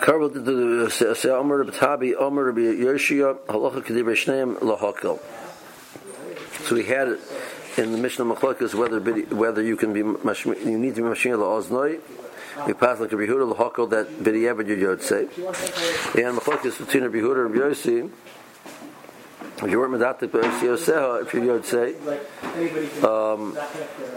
Karvel 0.00 0.32
the 0.32 0.40
Yoshia 2.74 3.38
Halacha 3.46 3.84
Lahakel. 4.58 5.20
So 6.66 6.74
we 6.74 6.84
had 6.84 7.08
it 7.08 7.20
in 7.76 7.92
the 7.92 7.98
Mishnah 7.98 8.24
Machlokas 8.24 8.74
whether 8.74 8.98
whether 9.34 9.62
you 9.62 9.76
can 9.76 9.92
be 9.92 10.00
you 10.00 10.78
need 10.78 10.96
to 10.96 11.02
be 11.02 11.08
Mashiach 11.08 11.38
LaOznoi. 11.38 12.00
We 12.66 12.74
pass 12.74 13.00
like 13.00 13.12
a 13.12 13.16
Yehuda 13.16 13.54
Lahakel 13.54 13.88
that 13.90 14.08
B'Diavad 14.08 14.68
you 14.68 14.98
say. 15.00 15.22
And 16.22 16.38
Machlokas 16.38 16.78
between 16.78 17.04
Rabbi 17.04 17.18
Yehuda 17.18 17.46
and 17.46 17.54
Yossi. 17.54 18.10
If 19.64 19.70
you 19.70 19.78
weren't 19.78 19.94
medatik 19.94 20.28
b'Yossi 20.30 20.62
Yoseha, 20.62 21.22
if 21.22 21.32
you're 21.34 21.58
Yotzei, 21.60 21.94
um, 23.04 23.56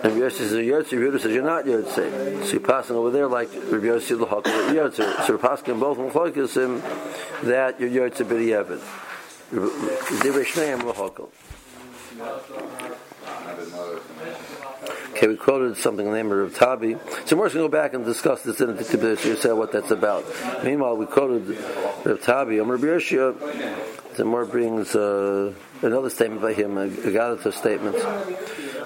and 0.03 0.13
Yossi 0.19 0.37
says 0.37 0.53
you're 0.53 0.83
Yotzei, 0.83 0.97
Yehuda 0.97 1.19
says 1.21 1.31
you're 1.31 1.43
not 1.43 1.65
Yotzei. 1.65 2.43
So 2.45 2.51
you're 2.53 2.61
passing 2.61 2.95
over 2.95 3.11
there 3.11 3.27
like 3.27 3.49
Rabbi 3.53 3.85
Yossi 3.85 4.19
l'Hakol 4.19 4.43
Yotzei. 4.73 5.25
So 5.25 5.33
you're 5.33 5.37
passing 5.37 5.79
both 5.79 5.97
Mechlokisim 5.97 6.81
that 7.43 7.79
you're 7.79 8.09
Yotzei 8.09 8.25
b'Diavad. 8.25 8.81
Divrei 10.19 10.45
Shneim 10.45 10.83
l'Hakol. 10.83 11.29
Okay, 15.15 15.27
we 15.27 15.37
quoted 15.37 15.77
something 15.77 16.05
in 16.05 16.11
the 16.11 16.17
name 16.17 16.29
of 16.29 16.53
Tabi. 16.55 16.97
So 17.23 17.37
we're 17.37 17.47
going 17.47 17.51
to 17.51 17.57
go 17.59 17.67
back 17.69 17.93
and 17.93 18.03
discuss 18.03 18.41
this 18.41 18.59
in 18.59 18.75
the 18.75 19.19
you 19.23 19.37
say 19.37 19.53
what 19.53 19.71
that's 19.71 19.91
about. 19.91 20.25
Meanwhile, 20.61 20.97
we 20.97 21.05
quoted 21.05 21.57
Rav 22.03 22.21
Tabi. 22.21 22.59
Amr 22.59 22.77
B'Yeshia 22.77 23.33
the 24.17 24.25
more 24.25 24.45
brings 24.45 24.93
uh, 24.93 25.53
another 25.81 26.09
statement 26.09 26.41
by 26.41 26.53
him, 26.53 26.77
a 26.77 26.89
Gadata 26.89 27.53
statement. 27.53 27.95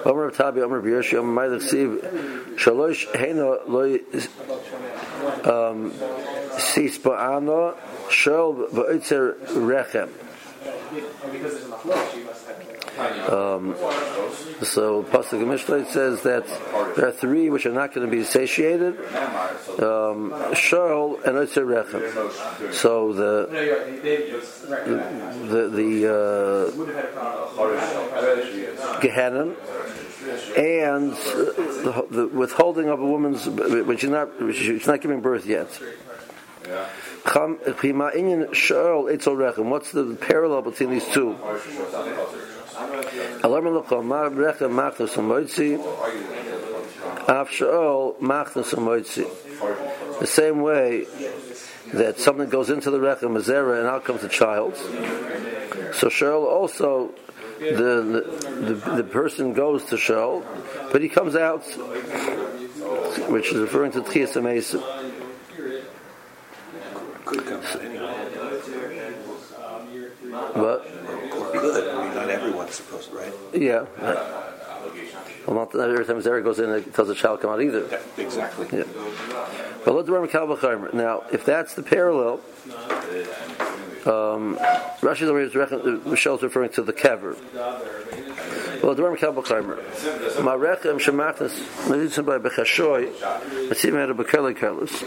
Omer 0.06 0.30
Tabi, 0.30 0.62
Omer 0.62 0.82
B'Yoshi, 0.82 1.18
Omer 1.18 1.50
Ma'ilach 1.50 1.64
Siv, 1.68 2.00
Shalosh 2.58 3.08
Heino 3.14 3.68
Loi 3.68 3.98
um, 5.50 5.92
Sis 6.60 6.98
Ba'ano, 7.00 7.76
Shol 8.10 8.70
Ba'itzer 8.70 9.36
Rechem. 9.56 10.10
Um, 13.30 13.76
so 14.64 15.04
Pasuk 15.04 15.44
Mishleit 15.46 15.88
says 15.88 16.22
that 16.24 16.46
there 16.96 17.08
are 17.08 17.12
three 17.12 17.50
which 17.50 17.66
are 17.66 17.72
not 17.72 17.94
going 17.94 18.10
to 18.10 18.12
be 18.12 18.24
satiated: 18.24 18.98
um, 19.80 20.32
Shol 20.54 21.24
and 21.24 21.36
Rechem. 21.38 22.74
So 22.74 23.14
the 23.14 23.48
the 25.48 25.70
the, 25.70 26.14
uh, 26.14 26.72
Gehenna 29.00 29.56
and 30.58 31.14
the, 31.14 32.06
the, 32.10 32.28
withholding 32.28 32.90
of 32.90 33.00
a 33.00 33.06
woman's, 33.06 33.48
which 33.48 34.04
is 34.04 34.10
not, 34.10 34.30
she's 34.54 34.88
not 34.88 35.00
giving 35.02 35.22
birth 35.22 35.46
yet. 35.46 35.70
What's 39.70 39.92
the 39.92 40.18
parallel 40.22 40.62
between 40.62 40.92
these 40.92 41.08
two? 41.08 41.36
The 50.20 50.26
same 50.26 50.62
way 50.62 51.06
that 51.94 52.20
something 52.20 52.50
goes 52.50 52.70
into 52.70 52.92
the 52.92 53.00
rechem 53.00 53.32
mazera 53.38 53.80
and 53.80 53.88
out 53.88 54.06
comes 54.06 54.22
the 54.22 54.30
child. 54.30 54.76
So 55.94 56.10
Sheol 56.10 56.46
also 56.46 57.14
the, 57.60 57.74
the 57.76 58.96
the 58.96 59.04
person 59.04 59.54
goes 59.54 59.84
to 59.86 59.98
Sheol, 59.98 60.46
but 60.92 61.02
he 61.02 61.10
comes 61.10 61.36
out, 61.36 61.64
which 63.30 63.52
is 63.52 63.58
referring 63.60 63.92
to 63.94 64.02
Tchias 64.02 64.36
Amesim. 64.38 64.82
What? 70.56 70.86
Good. 72.78 72.94
I 72.94 73.02
mean, 73.02 73.02
not 73.02 73.02
supposed 73.02 73.10
to, 73.10 73.18
right? 73.18 73.34
Yeah. 73.54 73.86
Well, 75.48 75.56
not 75.56 75.76
every 75.76 76.06
time 76.06 76.22
Zera 76.22 76.44
goes 76.44 76.60
in, 76.60 76.70
it 76.70 76.94
tells 76.94 77.08
the 77.08 77.16
child 77.16 77.42
come 77.42 77.50
out 77.52 77.62
either. 77.62 77.88
Yeah, 77.90 78.24
exactly. 78.24 78.68
Yeah. 78.72 78.84
But 79.84 79.96
let's 79.96 80.10
remember 80.10 80.90
Now, 80.94 81.24
if 81.32 81.46
that's 81.46 81.74
the 81.74 81.82
parallel, 81.84 82.40
um, 84.06 84.58
Rashi 85.02 85.24
is 85.24 86.06
Michelle 86.06 86.36
is 86.36 86.44
referring 86.44 86.70
to 86.72 86.84
the 86.84 86.94
kever. 86.94 87.36
Well, 88.84 88.96
the 88.96 89.04
Rambam 89.04 89.18
Kalbachaimer. 89.18 89.78
Marechem 90.38 91.00
shemachnas 91.00 91.52
meditzim 91.88 92.26
by 92.26 92.38
bechashoy. 92.38 93.12
Mitzim 93.70 93.94
had 93.94 94.10
a 94.10 94.14
bekele 94.14 94.56
kelis. 94.56 95.04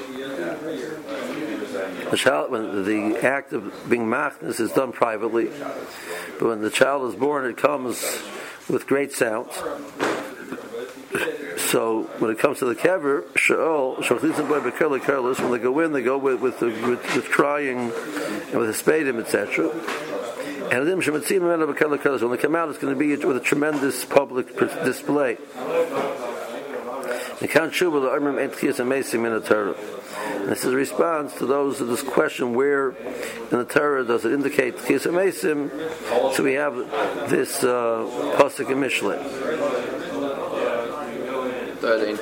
The 2.12 2.18
child, 2.18 2.50
when 2.50 2.84
the 2.84 3.24
act 3.24 3.54
of 3.54 3.88
being 3.88 4.04
machnas 4.04 4.60
is 4.60 4.70
done 4.72 4.92
privately, 4.92 5.46
but 6.38 6.46
when 6.46 6.60
the 6.60 6.68
child 6.68 7.08
is 7.08 7.18
born, 7.18 7.46
it 7.46 7.56
comes 7.56 8.04
with 8.68 8.86
great 8.86 9.12
sounds. 9.12 9.54
So 11.56 12.10
when 12.18 12.30
it 12.30 12.38
comes 12.38 12.58
to 12.58 12.66
the 12.66 12.74
kever, 12.74 13.22
Shaol, 13.32 13.96
Shachlitzim 14.00 14.46
boy 14.46 14.60
bekerla 14.60 15.02
careless. 15.02 15.40
When 15.40 15.52
they 15.52 15.58
go 15.58 15.80
in, 15.80 15.92
they 15.92 16.02
go 16.02 16.18
with 16.18 16.42
with, 16.42 16.60
the, 16.60 16.66
with, 16.66 17.02
with 17.16 17.30
crying 17.30 17.78
and 17.78 18.58
with 18.58 18.68
a 18.68 18.74
spadim, 18.74 19.18
etc. 19.18 19.70
And. 20.70 20.86
When 20.86 22.30
they 22.30 22.36
come 22.36 22.54
out, 22.54 22.68
it's 22.68 22.78
going 22.78 22.92
to 22.92 22.98
be 22.98 23.16
with 23.16 23.36
a 23.38 23.40
tremendous 23.40 24.04
public 24.04 24.54
display. 24.58 25.38
The 27.42 27.48
count 27.48 27.72
shuba 27.72 27.98
the 27.98 28.06
armim 28.06 28.40
and 28.40 28.52
tchias 28.52 28.76
amesim 28.76 29.26
in 29.26 29.32
the 29.32 29.40
Torah. 29.40 29.74
This 30.46 30.64
is 30.64 30.72
a 30.72 30.76
response 30.76 31.34
to 31.38 31.46
those 31.46 31.80
who 31.80 31.88
just 31.88 32.06
question 32.06 32.54
where 32.54 32.90
in 32.90 33.58
the 33.58 33.64
Torah 33.64 34.04
does 34.04 34.24
it 34.24 34.32
indicate 34.32 34.76
tchias 34.76 35.10
amesim. 35.10 35.68
So 36.36 36.44
we 36.44 36.52
have 36.52 36.76
this 37.28 37.64
uh, 37.64 38.06
pasuk 38.36 38.70
in 38.70 38.78
Mishle. 38.78 39.18
I 41.82 41.98
think 41.98 42.20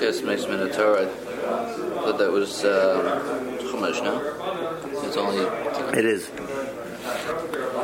it's 0.00 0.22
makes 0.22 0.46
me 0.46 0.56
the 0.56 0.70
Torah. 0.70 1.12
But 2.02 2.16
that 2.16 2.32
was 2.32 2.64
uh, 2.64 3.20
Chumash, 3.64 4.02
no? 4.02 4.16
It's 5.06 5.18
only. 5.18 5.44
It 5.98 6.06
is. 6.06 6.30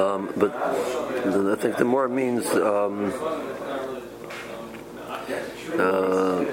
Um, 0.01 0.33
but 0.39 0.57
I 0.57 1.57
think 1.57 1.77
the 1.77 1.85
more 1.85 2.09
means 2.09 2.47
um, 2.53 3.12
uh, 5.73 6.45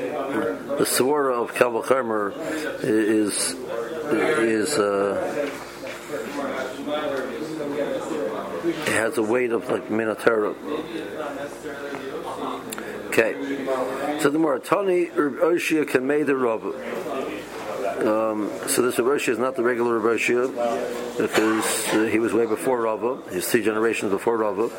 the 0.77 0.85
Swara 0.85 1.41
of 1.41 1.53
Kalvachomer 1.53 2.33
is 2.83 3.55
is 4.39 4.77
uh, 4.77 5.49
it 8.63 8.87
has 8.87 9.17
a 9.17 9.23
weight 9.23 9.51
of 9.51 9.69
like 9.69 9.89
min 9.89 10.07
haTorah. 10.07 10.55
Okay. 13.07 13.33
So 14.19 14.29
the 14.29 14.37
Moratani 14.37 15.11
Oshia 15.11 15.87
can 15.87 16.05
made 16.07 16.27
the 16.27 16.35
Rabbah. 16.35 16.73
Um, 17.99 18.49
so 18.67 18.81
this 18.81 18.97
Rav 18.97 19.27
is 19.27 19.37
not 19.37 19.55
the 19.57 19.63
regular 19.63 19.99
Rav 19.99 20.19
because 21.17 21.93
uh, 21.93 22.07
he 22.09 22.19
was 22.19 22.33
way 22.33 22.45
before 22.45 22.81
Rava. 22.81 23.21
He's 23.31 23.47
three 23.49 23.61
generations 23.63 24.11
before 24.11 24.37
Rava. 24.37 24.69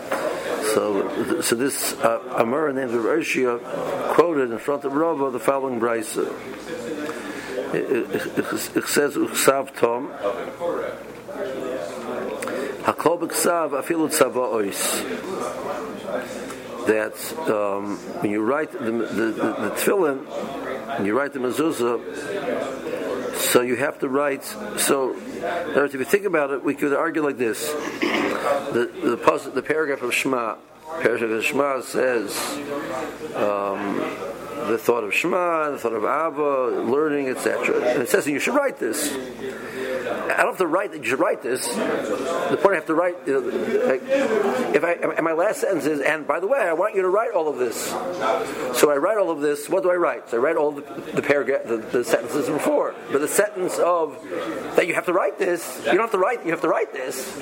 So, 0.74 1.40
so 1.40 1.56
this 1.56 1.94
uh, 1.94 2.20
Amar 2.36 2.72
named 2.72 2.92
Rav 2.92 4.14
quoted 4.14 4.52
in 4.52 4.58
front 4.58 4.84
of 4.84 4.92
Rava 4.92 5.30
the 5.30 5.40
following 5.40 5.80
brisa. 5.80 6.32
It 7.74 8.86
says 8.86 9.16
Uksav 9.16 9.74
Tom. 9.76 10.12
Hakol 12.84 13.18
b'ksav 13.20 13.70
afilu 13.70 14.08
tzava 14.08 14.52
ois 14.52 15.04
that 16.86 17.16
um, 17.48 17.96
when 18.20 18.30
you 18.30 18.42
write 18.42 18.72
the, 18.72 18.78
the, 18.78 18.92
the, 18.92 19.32
the 19.32 19.70
tefillin, 19.76 20.24
when 20.96 21.06
you 21.06 21.18
write 21.18 21.32
the 21.32 21.38
mezuzah, 21.38 22.00
so 23.36 23.60
you 23.60 23.76
have 23.76 23.98
to 23.98 24.08
write. 24.08 24.44
So, 24.78 25.14
if 25.16 25.94
you 25.94 26.04
think 26.04 26.24
about 26.24 26.50
it, 26.50 26.64
we 26.64 26.74
could 26.74 26.92
argue 26.92 27.22
like 27.22 27.36
this: 27.38 27.70
the 28.73 29.16
the, 29.16 29.50
the 29.54 29.62
paragraph 29.62 30.02
of 30.02 30.14
Shema, 30.14 30.56
paragraph 31.00 31.30
of 31.30 31.44
Shema 31.44 31.80
says. 31.80 32.37
Um, 33.35 34.00
the 34.68 34.78
thought 34.78 35.04
of 35.04 35.14
Shema, 35.14 35.70
the 35.70 35.78
thought 35.78 35.94
of 35.94 36.04
Abba, 36.04 36.82
learning, 36.82 37.28
etc. 37.28 37.80
And 37.80 38.02
it 38.02 38.09
says 38.09 38.26
you 38.26 38.38
should 38.38 38.54
write 38.54 38.78
this. 38.78 39.11
I 40.34 40.38
don't 40.38 40.52
have 40.52 40.58
to 40.58 40.66
write 40.66 40.92
that 40.92 40.99
you 40.99 41.10
should 41.10 41.20
write 41.20 41.42
this. 41.42 41.66
The 41.66 42.58
point 42.60 42.72
I 42.72 42.76
have 42.76 42.87
to 42.87 42.94
write, 42.94 43.16
you 43.26 43.40
know, 43.40 43.87
like, 43.87 44.02
if 44.75 44.84
I, 44.84 44.92
and 44.92 45.25
my 45.25 45.32
last 45.32 45.60
sentence 45.60 45.87
is, 45.87 46.00
and 46.00 46.26
by 46.26 46.40
the 46.40 46.46
way, 46.46 46.58
I 46.58 46.72
want 46.72 46.94
you 46.94 47.02
to 47.02 47.08
write 47.08 47.32
all 47.32 47.49
of 47.49 47.58
this. 47.58 47.87
So 48.78 48.90
I 48.90 48.96
write 48.96 49.18
all 49.18 49.30
of 49.30 49.40
this. 49.40 49.68
What 49.68 49.82
do 49.82 49.90
I 49.90 49.96
write? 49.96 50.30
So 50.30 50.37
I 50.37 50.40
write 50.40 50.56
all 50.56 50.72
the, 50.72 50.82
the 51.14 51.22
paragraph, 51.22 51.64
the, 51.64 51.78
the 51.78 52.05
sentences 52.05 52.48
before. 52.48 52.94
But 53.12 53.20
the 53.20 53.28
sentence 53.28 53.78
of 53.78 54.20
that 54.76 54.87
you 54.87 54.94
have 54.94 55.07
to 55.07 55.12
write 55.12 55.38
this, 55.38 55.78
you 55.85 55.92
don't 55.92 56.00
have 56.00 56.11
to 56.12 56.18
write. 56.18 56.44
You 56.44 56.50
have 56.52 56.61
to 56.62 56.68
write 56.68 56.92
this, 56.92 57.40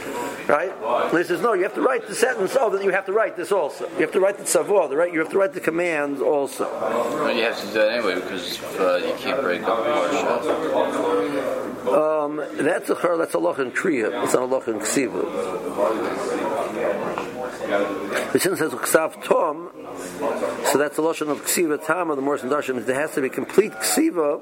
right? 0.49 0.73
And 0.73 1.19
he 1.19 1.25
says, 1.25 1.41
no, 1.41 1.53
you 1.55 1.63
have 1.63 1.75
to 1.75 1.83
write 1.83 2.07
the 2.07 2.15
sentence 2.15 2.55
of 2.57 2.73
that 2.73 2.83
you 2.83 2.91
have 2.91 3.07
to 3.07 3.13
write 3.13 3.37
this 3.37 3.53
also. 3.53 3.89
You 3.91 4.01
have 4.01 4.13
to 4.13 4.21
write 4.21 4.39
the 4.39 4.47
savoir, 4.47 4.89
right? 4.95 5.13
You 5.13 5.19
have 5.21 5.31
to 5.31 5.39
write 5.39 5.53
the 5.53 5.61
command 5.61 6.21
also. 6.23 6.65
Well, 6.71 7.35
you 7.35 7.43
have 7.43 7.59
to 7.61 7.67
do 7.67 7.73
that 7.75 7.91
anyway 7.91 8.15
because 8.17 8.63
uh, 8.79 9.03
you 9.05 9.15
can't 9.19 9.41
break 9.43 9.63
up 9.63 9.85
parsha. 9.85 11.69
Um, 11.89 12.41
that's 12.79 12.91
a 12.91 13.17
that's 13.17 13.35
a 13.35 13.39
loch 13.39 13.59
in 13.59 13.71
kriya. 13.73 14.25
It's 14.25 14.35
not 14.35 14.43
a 14.43 14.47
loch 14.47 14.69
in 14.69 14.79
ksiva. 14.79 15.23
The 18.33 18.41
sin 18.41 18.57
says 18.57 18.73
ksav 18.73 19.23
tom, 19.25 19.71
so 20.67 20.79
that's 20.79 20.97
the 20.97 21.03
lotion 21.03 21.29
of 21.29 21.45
ksiva 21.45 21.85
tam. 21.85 22.09
The 22.09 22.17
Morris 22.17 22.43
and 22.43 22.53
Darshan 22.53 22.85
there 22.85 23.01
has 23.01 23.15
to 23.15 23.21
be 23.23 23.29
complete 23.29 23.73
ksiva. 23.73 24.41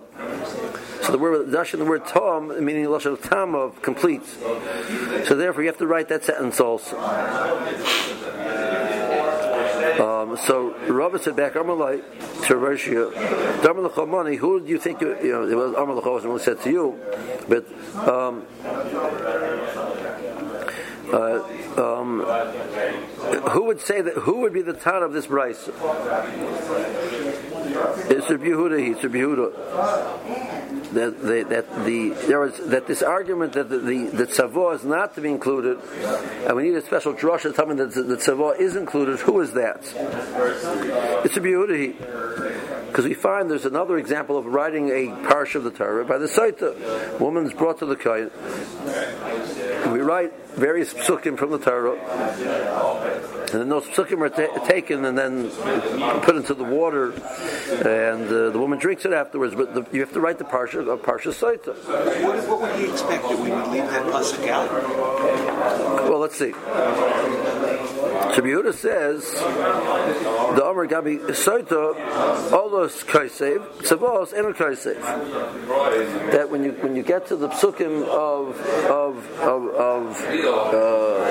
So 1.02 1.12
the 1.12 1.18
word 1.18 1.48
Darshan, 1.48 1.78
the 1.78 1.84
word 1.84 2.06
tom, 2.06 2.48
meaning 2.64 2.84
the 2.84 2.90
lotion 2.90 3.12
of 3.12 3.22
tam 3.22 3.54
of 3.54 3.80
complete. 3.82 4.26
So 4.26 5.34
therefore, 5.34 5.62
you 5.62 5.68
have 5.68 5.78
to 5.78 5.86
write 5.86 6.08
that 6.08 6.24
sentence 6.24 6.60
also. 6.60 6.96
So 10.44 10.74
Rabbi 10.88 11.18
said 11.18 11.36
back, 11.36 11.52
Amalai 11.54 12.02
to 12.46 12.54
Darmalachamani, 12.54 14.36
who 14.36 14.60
do 14.60 14.68
you 14.68 14.78
think 14.78 15.00
you, 15.00 15.16
you 15.22 15.32
know, 15.32 15.48
it 15.48 15.54
was 15.54 15.72
Amalach 15.74 16.04
wasn't 16.04 16.32
really 16.32 16.44
said 16.44 16.60
to 16.62 16.70
you, 16.70 17.00
but 17.48 17.64
um, 18.08 18.44
uh, 21.12 21.40
um, 21.76 22.20
who 23.50 23.64
would 23.64 23.80
say 23.80 24.00
that? 24.00 24.14
Who 24.14 24.40
would 24.40 24.52
be 24.52 24.62
the 24.62 24.72
town 24.72 25.02
of 25.02 25.12
this 25.12 25.28
rice? 25.28 25.68
It's 25.68 25.78
Rabbi 28.30 28.44
Yehuda. 28.44 28.92
It's 28.92 29.02
Rabbi 29.04 29.18
Yehuda. 29.18 29.52
That, 30.92 31.20
the, 31.20 31.44
that 31.48 31.84
the 31.84 32.10
there 32.28 32.40
was 32.40 32.56
that 32.68 32.86
this 32.86 33.02
argument 33.02 33.54
that 33.54 33.68
the, 33.68 33.78
the, 33.78 34.04
the 34.06 34.72
is 34.74 34.84
not 34.84 35.14
to 35.16 35.20
be 35.20 35.30
included, 35.30 35.78
and 36.46 36.56
we 36.56 36.62
need 36.64 36.74
a 36.74 36.82
special 36.82 37.12
drasha 37.12 37.54
telling 37.54 37.76
that 37.78 37.92
the, 37.92 38.02
the 38.02 38.16
tzavor 38.16 38.58
is 38.58 38.76
included. 38.76 39.18
Who 39.20 39.40
is 39.40 39.52
that? 39.52 39.80
It's 41.24 41.36
a 41.36 41.40
Yehuda. 41.40 42.35
Because 42.86 43.04
we 43.04 43.14
find 43.14 43.50
there's 43.50 43.66
another 43.66 43.98
example 43.98 44.38
of 44.38 44.46
writing 44.46 44.88
a 44.88 45.08
parsha 45.28 45.56
of 45.56 45.64
the 45.64 45.70
Torah 45.70 46.04
by 46.04 46.18
the 46.18 46.26
Saita. 46.26 47.20
Woman 47.20 47.44
is 47.46 47.52
brought 47.52 47.78
to 47.80 47.86
the 47.86 47.96
Kayan. 47.96 48.30
We 49.92 50.00
write 50.00 50.32
various 50.50 50.92
psukim 50.92 51.38
from 51.38 51.50
the 51.50 51.58
Torah, 51.58 51.96
and 51.96 53.60
then 53.60 53.68
those 53.68 53.84
psukim 53.84 54.20
are 54.20 54.28
ta- 54.28 54.64
taken 54.66 55.04
and 55.04 55.16
then 55.16 55.50
put 56.22 56.36
into 56.36 56.54
the 56.54 56.64
water, 56.64 57.12
and 57.12 58.26
uh, 58.26 58.50
the 58.50 58.58
woman 58.58 58.78
drinks 58.78 59.04
it 59.04 59.12
afterwards. 59.12 59.54
But 59.54 59.74
the, 59.74 59.86
you 59.92 60.00
have 60.00 60.12
to 60.14 60.20
write 60.20 60.38
the 60.38 60.44
parsha 60.44 60.86
of 60.88 61.02
parsha 61.02 61.32
Saita. 61.32 61.74
What, 62.24 62.48
what 62.48 62.60
would 62.62 62.74
he 62.76 62.90
expect 62.90 63.22
that 63.22 63.38
we 63.38 63.50
would 63.50 63.68
leave 63.68 63.88
that 63.90 64.06
pasuk 64.06 64.48
out? 64.48 64.70
Well, 66.08 66.18
let's 66.18 66.36
see. 66.36 66.52
Rabbi 68.16 68.48
Yehuda 68.48 68.74
says 68.74 69.32
the 69.32 70.64
Amr 70.64 70.86
Gabi 70.86 71.18
Soita 71.18 71.94
Olos 72.50 73.04
Kaisev 73.04 73.58
Tzavos 73.78 74.32
and 74.32 74.54
Kaisev. 74.54 75.00
That 76.32 76.50
when 76.50 76.62
you 76.64 76.72
when 76.72 76.94
you 76.96 77.02
get 77.02 77.26
to 77.28 77.36
the 77.36 77.48
psukim 77.48 78.04
of 78.04 78.60
of 78.90 79.26
of, 79.40 79.68
of 79.74 80.16
uh, 80.44 81.26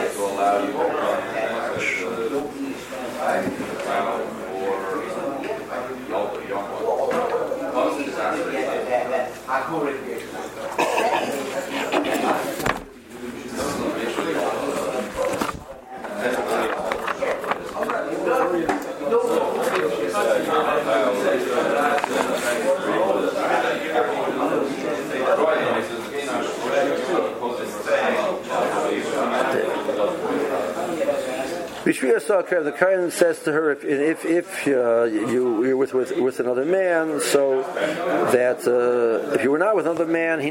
Bishvia 31.96 32.22
Sakar, 32.22 32.62
the 32.62 32.74
Kohen 32.74 33.10
says 33.10 33.42
to 33.44 33.54
her, 33.54 33.72
if 33.72 33.86
if, 33.86 34.26
if 34.26 34.68
uh, 34.68 35.04
you, 35.04 35.64
you're 35.66 35.78
with, 35.78 35.94
with 35.94 36.12
with 36.18 36.42
another 36.42 36.66
man, 36.66 37.22
so 37.22 37.62
that 37.62 38.68
uh, 38.68 39.34
if 39.34 39.44
you 39.44 39.52
were 39.52 39.58
not 39.58 39.78
with 39.78 39.86
another 39.86 40.06
man, 40.06 40.42
he. 40.42 40.50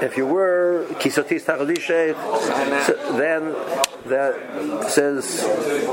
If 0.00 0.16
you 0.16 0.26
were 0.26 0.86
kisotis 1.00 1.44
so 2.86 3.16
then 3.16 3.54
that 4.08 4.90
says, 4.90 5.24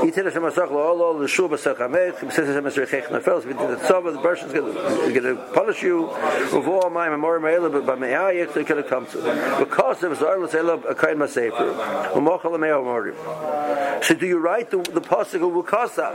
"Yitin 0.02 0.24
Hashem 0.24 0.42
Masach 0.42 0.68
La'olo 0.68 1.18
L'Shu 1.18 1.48
B'Sach 1.48 1.76
Hamech." 1.76 2.32
Says 2.32 2.48
Hashem 2.48 2.64
Masach 2.64 2.86
Chech 2.88 3.06
Nefel. 3.08 3.38
If 3.38 3.46
you 3.46 3.54
did 3.54 3.70
the 3.70 3.76
tzava, 3.76 4.12
the 4.12 4.20
person 4.20 4.48
is 4.48 4.52
going 4.54 5.36
to 5.36 5.36
punish 5.52 5.82
you. 5.82 6.08
Uvo 6.50 6.90
my 6.92 7.08
memory 7.08 7.40
me'ela 7.40 7.68
but 7.70 7.98
me'ayich 7.98 8.52
they 8.54 8.64
could 8.64 8.76
have 8.78 8.88
come 8.88 9.06
to. 9.06 9.18
Because 9.58 10.02
of 10.02 10.16
Zar 10.16 10.38
L'Sela 10.38 10.78
Akayin 10.82 11.16
Masefer. 11.16 12.12
Umochel 12.12 12.58
Me'o 12.58 12.82
Morim. 12.82 14.04
So 14.04 14.14
do 14.14 14.26
you 14.26 14.38
write 14.38 14.70
the, 14.70 14.78
the 14.78 15.00
pasuk 15.00 15.36
of 15.36 15.64
Ukasa? 15.64 16.12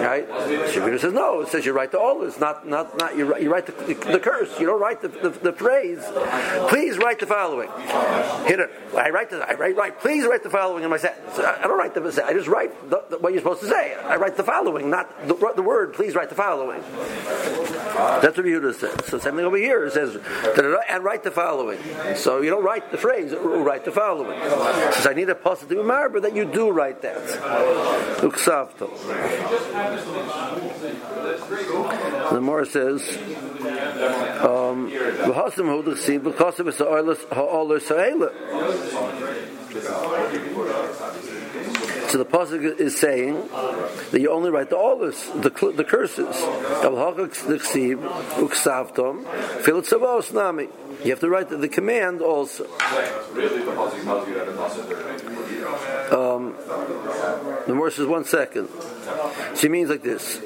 Right? 0.00 0.28
Shivir 0.28 1.00
says 1.00 1.12
no. 1.12 1.40
It 1.40 1.48
says 1.48 1.64
you 1.64 1.72
write 1.72 1.92
the 1.92 1.98
all. 1.98 2.22
It's 2.24 2.38
not 2.38 2.66
not 2.66 2.98
not 2.98 3.16
you 3.16 3.24
write, 3.26 3.42
you 3.42 3.50
write 3.50 3.66
the, 3.66 3.72
the, 3.72 3.94
the 4.12 4.20
curse. 4.20 4.58
You 4.60 4.66
don't 4.66 4.80
write 4.80 5.00
the, 5.00 5.08
the, 5.08 5.30
the 5.30 5.52
phrase. 5.52 6.00
Please 6.68 6.98
write 6.98 7.18
the 7.20 7.26
following. 7.26 7.70
Hit 8.46 8.60
it. 8.60 8.70
I 8.96 9.10
write 9.10 9.30
the 9.30 9.38
I 9.38 9.54
write 9.54 9.76
right. 9.76 9.98
Please 9.98 10.26
write 10.26 10.35
the 10.42 10.50
following 10.50 10.84
in 10.84 10.90
my 10.90 10.96
sentence. 10.96 11.38
I 11.38 11.62
don't 11.62 11.78
write 11.78 11.94
the 11.94 12.24
I 12.26 12.32
just 12.32 12.48
write 12.48 12.90
the, 12.90 13.02
the, 13.10 13.18
what 13.18 13.32
you're 13.32 13.42
supposed 13.42 13.60
to 13.60 13.68
say. 13.68 13.94
I 13.94 14.16
write 14.16 14.36
the 14.36 14.44
following, 14.44 14.90
not 14.90 15.26
the, 15.26 15.34
the 15.56 15.62
word. 15.62 15.94
Please 15.94 16.14
write 16.14 16.28
the 16.28 16.34
following. 16.34 16.80
That's 16.82 18.36
what 18.36 18.46
Yehuda 18.46 18.74
says. 18.74 19.06
So 19.06 19.18
same 19.18 19.36
thing 19.36 19.44
over 19.44 19.56
here. 19.56 19.86
It 19.86 19.92
says 19.92 20.16
and 20.88 21.04
write 21.04 21.22
the 21.22 21.30
following. 21.30 21.78
So 22.16 22.40
you 22.40 22.50
don't 22.50 22.64
write 22.64 22.90
the 22.90 22.98
phrase. 22.98 23.32
Write 23.34 23.84
the 23.84 23.92
following. 23.92 24.38
Says 24.92 25.06
I 25.06 25.12
need 25.14 25.28
a 25.28 25.34
be 25.34 25.76
but 25.76 26.22
that 26.22 26.34
you 26.34 26.44
do 26.44 26.70
write 26.70 27.02
that. 27.02 27.16
The 32.30 32.40
Morah 32.40 32.66
says, 32.66 33.02
um, 34.44 34.90
so 42.08 42.18
the 42.18 42.24
pasuk 42.24 42.80
is 42.80 42.96
saying 42.98 43.48
that 44.10 44.20
you 44.20 44.30
only 44.30 44.50
write 44.50 44.70
the 44.70 44.78
others, 44.78 45.26
the 45.34 45.50
the 45.74 45.84
curses. 45.84 46.36
You 51.04 51.10
have 51.10 51.20
to 51.20 51.28
write 51.28 51.50
the, 51.50 51.56
the 51.58 51.68
command 51.68 52.22
also. 52.22 52.64
Um, 56.10 56.54
the 57.66 57.74
verse 57.74 57.98
is 57.98 58.06
one 58.06 58.24
second. 58.24 58.68
She 59.56 59.68
means 59.68 59.90
like 59.90 60.02
this. 60.02 60.40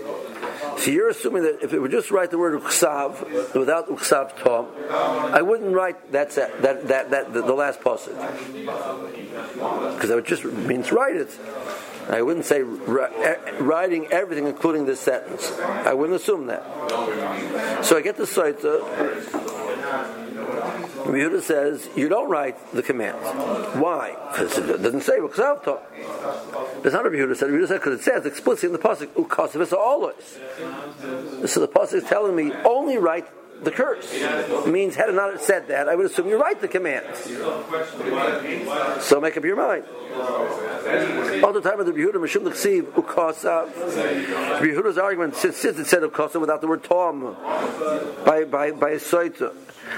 So 0.81 0.91
you're 0.91 1.11
assuming 1.11 1.43
that 1.43 1.63
if 1.63 1.75
it 1.75 1.79
would 1.79 1.91
just 1.91 2.11
write 2.11 2.31
the 2.31 2.39
word 2.39 2.59
uksav 2.59 3.55
without 3.55 3.89
uksav 3.89 4.35
tom, 4.43 4.67
I 4.91 5.43
wouldn't 5.43 5.75
write 5.75 6.13
that 6.13 6.31
that 6.31 6.89
that, 6.89 7.11
that 7.11 7.33
the, 7.35 7.43
the 7.43 7.53
last 7.53 7.83
passage 7.83 8.17
because 8.41 10.09
that 10.09 10.25
just 10.25 10.45
means 10.45 10.91
write 10.91 11.17
it. 11.17 11.39
I 12.11 12.23
wouldn't 12.23 12.45
say 12.45 12.63
writing 12.63 14.09
everything, 14.09 14.49
including 14.49 14.85
this 14.85 15.01
sentence. 15.01 15.53
I 15.61 15.95
wouldn't 15.95 16.21
assume 16.21 16.47
that. 16.47 16.65
So 17.85 17.97
I 17.97 18.03
get 18.03 18.17
the 18.17 18.25
Saita. 18.25 18.81
Yehuda 21.05 21.39
uh, 21.39 21.41
says 21.41 21.89
you 21.97 22.09
don't 22.09 22.29
write 22.29 22.57
the 22.73 22.83
command. 22.83 23.17
Why? 23.81 24.17
Because 24.31 24.59
it 24.59 24.83
doesn't 24.83 25.03
say 25.03 25.19
Uksavto. 25.19 25.81
That's 26.83 26.95
not 26.95 27.05
what 27.05 27.13
Yehuda 27.13 27.37
said. 27.37 27.51
Yehuda 27.51 27.69
said 27.69 27.81
because 27.81 28.01
it 28.01 28.03
says 28.03 28.27
explicitly 28.27 28.75
in 28.75 28.81
the 28.81 28.89
pasuk 28.89 29.07
Ukasavisa 29.09 29.75
always. 29.75 30.39
So 31.51 31.61
the 31.61 31.69
pasuk 31.69 31.95
is 31.95 32.05
telling 32.05 32.37
me 32.37 32.53
only 32.65 32.99
write 32.99 33.29
the 33.63 33.71
curse. 33.71 34.09
It 34.13 34.67
means 34.67 34.97
had 34.97 35.09
it 35.09 35.15
not 35.15 35.41
said 35.41 35.69
that, 35.69 35.89
I 35.89 35.95
would 35.95 36.07
assume 36.07 36.29
you 36.29 36.41
write 36.41 36.61
the 36.61 36.69
command. 36.69 37.07
So 39.03 39.21
make 39.21 39.37
up 39.37 39.45
your 39.45 39.57
mind. 39.57 39.85
All 41.45 41.53
the 41.53 41.61
time 41.63 41.79
of 41.81 41.87
the 41.87 41.93
Yehuda 41.93 42.15
Mishum 42.15 42.45
L'Ksiv 42.45 42.93
Ukasav. 42.93 43.71
Yehuda's 44.61 44.99
argument 44.99 45.37
since 45.37 45.65
it 45.65 45.87
said 45.87 46.03
Ukasav 46.03 46.41
without 46.41 46.61
the 46.61 46.67
word 46.67 46.83
Tom 46.83 47.37
by 48.25 48.45
by 48.45 48.73
by 48.73 48.91
a 48.91 48.97
soita. 48.97 49.53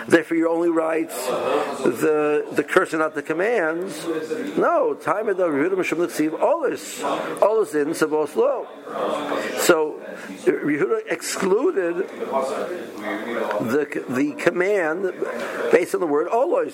Therefore, 0.08 0.36
you 0.36 0.48
only 0.50 0.70
write 0.70 1.10
the 1.10 2.46
the 2.50 2.64
curse 2.64 2.92
and 2.92 3.00
not 3.00 3.14
the 3.14 3.22
commands. 3.22 4.06
No, 4.56 4.94
time 4.94 5.28
of 5.28 5.36
the 5.36 5.46
Yehuda 5.48 5.74
Mishum 5.74 5.98
L'Ksiv 5.98 6.38
Olis 6.38 7.02
Olis 7.40 7.74
in 7.74 7.88
Savos 7.88 8.34
Lo. 8.36 8.66
So 9.58 10.01
Yehuda 10.28 11.10
excluded 11.10 12.08
the 13.68 14.04
the 14.08 14.32
command 14.32 15.12
based 15.70 15.94
on 15.94 16.00
the 16.00 16.06
word 16.06 16.28
Olos, 16.28 16.72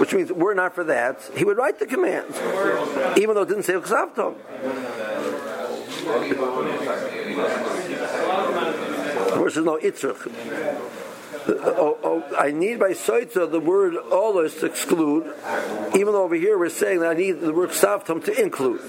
which 0.00 0.14
means 0.14 0.32
we're 0.32 0.54
not 0.54 0.74
for 0.74 0.84
that. 0.84 1.20
He 1.36 1.44
would 1.44 1.56
write 1.56 1.78
the 1.78 1.86
command, 1.86 2.26
even 3.18 3.34
though 3.34 3.42
it 3.42 3.48
didn't 3.48 3.64
say 3.64 3.74
Ksavtom. 3.74 4.34
Versus 9.36 9.64
no 9.64 9.78
Itzrach 9.78 10.99
oh, 11.48 11.98
oh, 12.02 12.36
I 12.38 12.50
need 12.50 12.78
by 12.78 12.90
soita 12.90 13.50
the 13.50 13.60
word 13.60 13.94
olos 13.94 14.60
to 14.60 14.66
exclude, 14.66 15.32
even 15.94 16.12
though 16.12 16.24
over 16.24 16.34
here 16.34 16.58
we're 16.58 16.68
saying 16.68 17.00
that 17.00 17.10
I 17.10 17.14
need 17.14 17.40
the 17.40 17.52
word 17.52 17.70
savtam 17.70 18.24
to 18.24 18.40
include. 18.40 18.80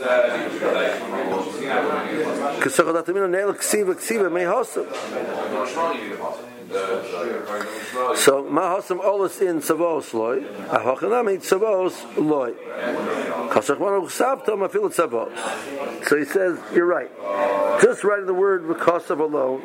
So 6.72 8.44
mahasam 8.44 9.00
olos 9.00 9.42
in 9.42 9.62
savos 9.62 10.14
loy, 10.14 10.42
ahochanami 10.70 11.40
savos 11.40 11.96
loy. 12.18 12.54
So 16.08 16.18
he 16.18 16.26
says, 16.26 16.60
you're 16.74 16.86
right. 16.86 17.12
Just 17.82 18.04
writing 18.04 18.26
the 18.26 18.34
word 18.34 18.68
because 18.68 19.10
of 19.10 19.20
alone 19.20 19.62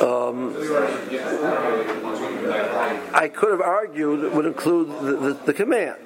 um, 0.00 0.54
I 3.14 3.28
could 3.32 3.50
have 3.50 3.60
argued 3.60 4.24
it 4.24 4.32
would 4.32 4.46
include 4.46 4.88
the, 5.00 5.16
the, 5.16 5.32
the 5.46 5.52
command. 5.54 5.96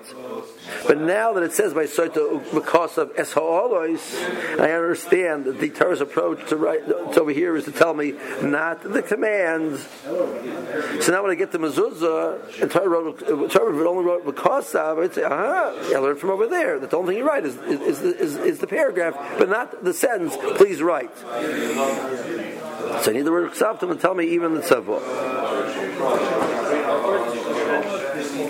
But 0.86 0.98
now 0.98 1.32
that 1.34 1.42
it 1.42 1.52
says 1.52 1.74
by 1.74 1.84
Soita 1.84 2.52
because 2.54 2.98
of 2.98 3.14
Esha'olois, 3.14 4.60
I 4.60 4.72
understand 4.72 5.44
that 5.44 5.60
the 5.60 5.68
Torah's 5.70 6.00
approach 6.00 6.48
to, 6.48 6.56
write, 6.56 6.86
to 6.86 7.20
over 7.20 7.30
here 7.30 7.56
is 7.56 7.64
to 7.66 7.72
tell 7.72 7.94
me 7.94 8.14
not 8.42 8.82
the 8.82 9.02
commands. 9.02 9.86
So 10.04 11.12
now 11.12 11.22
when 11.22 11.30
I 11.30 11.34
get 11.34 11.52
to 11.52 11.58
Mezuzah, 11.58 12.62
and 12.62 12.70
Torah, 12.70 12.88
wrote, 12.88 13.50
Torah 13.50 13.88
only 13.88 14.04
wrote 14.04 14.24
because 14.24 14.74
of, 14.74 14.98
I'd 14.98 15.14
say, 15.14 15.24
aha, 15.24 15.74
I 15.94 15.98
learned 15.98 16.18
from 16.18 16.30
over 16.30 16.46
there. 16.46 16.78
That 16.78 16.90
the 16.90 16.96
only 16.96 17.14
thing 17.14 17.22
you 17.22 17.28
write 17.28 17.44
is, 17.44 17.56
is, 17.56 18.00
is, 18.00 18.02
is, 18.02 18.36
is 18.36 18.58
the 18.58 18.66
paragraph, 18.66 19.14
but 19.38 19.48
not 19.48 19.84
the 19.84 19.94
sentence, 19.94 20.36
please 20.56 20.82
write. 20.82 21.16
So 21.18 23.10
I 23.10 23.12
need 23.12 23.22
the 23.22 23.32
word 23.32 23.52
ksavtim 23.52 23.88
to 23.88 23.96
tell 23.96 24.14
me 24.14 24.26
even 24.26 24.54
the 24.54 24.60
tzavah. 24.60 25.00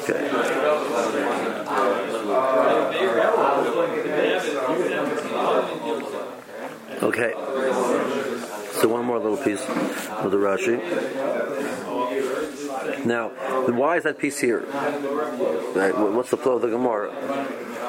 Okay. 0.02 0.49
Okay. 7.02 7.32
So 8.72 8.88
one 8.88 9.04
more 9.04 9.18
little 9.18 9.36
piece 9.36 9.62
of 9.62 10.30
the 10.30 10.36
Rashi. 10.36 10.78
Now, 13.04 13.28
why 13.28 13.96
is 13.96 14.04
that 14.04 14.18
piece 14.18 14.38
here? 14.38 14.60
Right, 14.60 15.96
what's 15.96 16.30
the 16.30 16.36
flow 16.36 16.56
of 16.56 16.62
the 16.62 16.68
Gemara? 16.68 17.10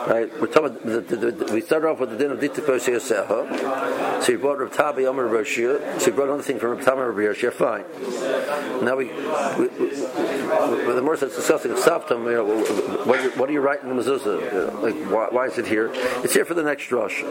Right, 0.07 0.31
we're 0.41 0.47
talking. 0.47 0.77
The, 0.83 1.01
the, 1.01 1.31
the, 1.31 1.53
we 1.53 1.61
started 1.61 1.87
off 1.87 1.99
with 1.99 2.09
the 2.09 2.17
din 2.17 2.31
of 2.31 2.39
Dita 2.39 2.61
Persia 2.61 2.91
Seha. 2.91 4.23
So 4.23 4.31
he 4.31 4.37
brought 4.37 4.59
Rav 4.59 4.73
Tabi 4.73 5.05
Omer 5.05 5.29
Roshia. 5.29 5.99
So 5.99 6.05
he 6.05 6.11
brought 6.11 6.29
another 6.29 6.43
thing 6.43 6.57
from 6.57 6.71
Rav 6.71 6.83
Tabi 6.83 7.01
Omer 7.01 7.13
Roshia. 7.13 7.53
Fine. 7.53 7.85
Now 8.83 8.95
we, 8.95 9.05
we, 9.59 9.67
we 9.77 10.93
the 10.93 11.01
more 11.03 11.15
that's 11.17 11.35
discussing 11.35 11.71
Savtam, 11.73 12.25
you 12.25 12.31
know, 12.31 13.05
what, 13.05 13.37
what 13.37 13.49
are 13.49 13.53
you 13.53 13.61
writing 13.61 13.91
in 13.91 13.95
the 13.95 14.03
mezuzah? 14.03 14.41
You 14.41 14.51
know, 14.51 14.81
like, 14.81 14.95
why, 15.11 15.27
why 15.29 15.45
is 15.45 15.57
it 15.59 15.67
here? 15.67 15.91
It's 16.23 16.33
here 16.33 16.45
for 16.45 16.55
the 16.55 16.63
next 16.63 16.91
rush. 16.91 17.23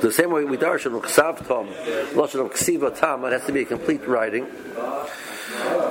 The 0.00 0.12
same 0.12 0.30
way 0.30 0.44
we 0.44 0.56
darshan 0.56 0.98
Ksav 1.02 1.46
Tom, 1.46 1.68
Lashon 2.14 2.46
of 2.46 2.52
Ksiva 2.52 2.98
Tam, 2.98 3.24
it 3.24 3.32
has 3.32 3.44
to 3.46 3.52
be 3.52 3.62
a 3.62 3.64
complete 3.66 4.06
writing. 4.06 4.46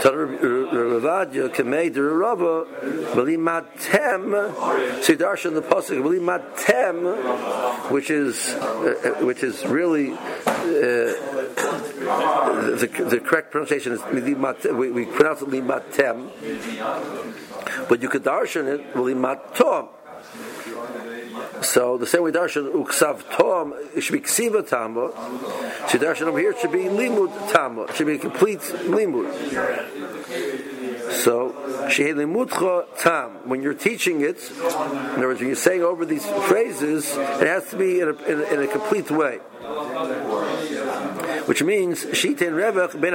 Ravadia 0.01 1.49
Kamei 1.49 1.95
Rava 1.95 2.65
Balimatem 3.13 4.53
Sidarshan 5.01 5.53
the 5.53 5.61
Pasuk 5.61 6.01
Balimatem 6.01 7.91
which 7.91 8.09
is 8.09 8.49
uh, 8.55 9.15
uh, 9.19 9.25
which 9.25 9.43
is 9.43 9.65
really 9.65 10.13
uh, 10.13 10.17
the, 12.77 12.89
the 13.09 13.19
correct 13.19 13.51
pronunciation 13.51 13.91
is 13.91 14.01
we, 14.05 14.91
we 14.91 15.05
pronounce 15.05 15.41
it 15.41 15.49
Limatem 15.49 16.29
but 17.89 18.01
you 18.01 18.09
could 18.09 18.23
darshan 18.23 18.67
it 18.67 18.93
Limatom 18.93 19.89
so 21.61 21.97
the 21.97 22.07
same 22.07 22.23
way 22.23 22.31
darshan 22.31 22.71
uksav 22.73 23.23
tom 23.35 23.73
it 23.95 24.01
should 24.01 24.13
be 24.13 24.21
ksiva 24.21 24.67
tamba. 24.67 25.11
So 25.89 25.97
darshan 25.97 26.27
over 26.27 26.39
here 26.39 26.55
should 26.59 26.71
be 26.71 26.83
limud 26.83 27.51
tamba. 27.51 27.83
It 27.83 27.95
should 27.95 28.07
be 28.07 28.17
complete 28.17 28.59
limud. 28.59 29.29
So, 31.11 31.53
Shehelimutcha 31.87 32.99
tam. 32.99 33.49
When 33.49 33.63
you're 33.63 33.73
teaching 33.73 34.21
it, 34.21 34.51
in 34.51 34.61
other 34.61 35.27
words, 35.27 35.39
when 35.39 35.47
you're 35.47 35.55
saying 35.55 35.81
over 35.81 36.05
these 36.05 36.25
phrases, 36.47 37.11
it 37.17 37.47
has 37.47 37.67
to 37.71 37.77
be 37.77 37.99
in 37.99 38.09
a, 38.09 38.13
in 38.13 38.39
a, 38.39 38.43
in 38.53 38.61
a 38.61 38.67
complete 38.67 39.09
way. 39.09 39.37
Which 41.45 41.63
means, 41.63 42.05
Shitin 42.05 42.53
Revach 42.53 42.99
Ben 43.01 43.13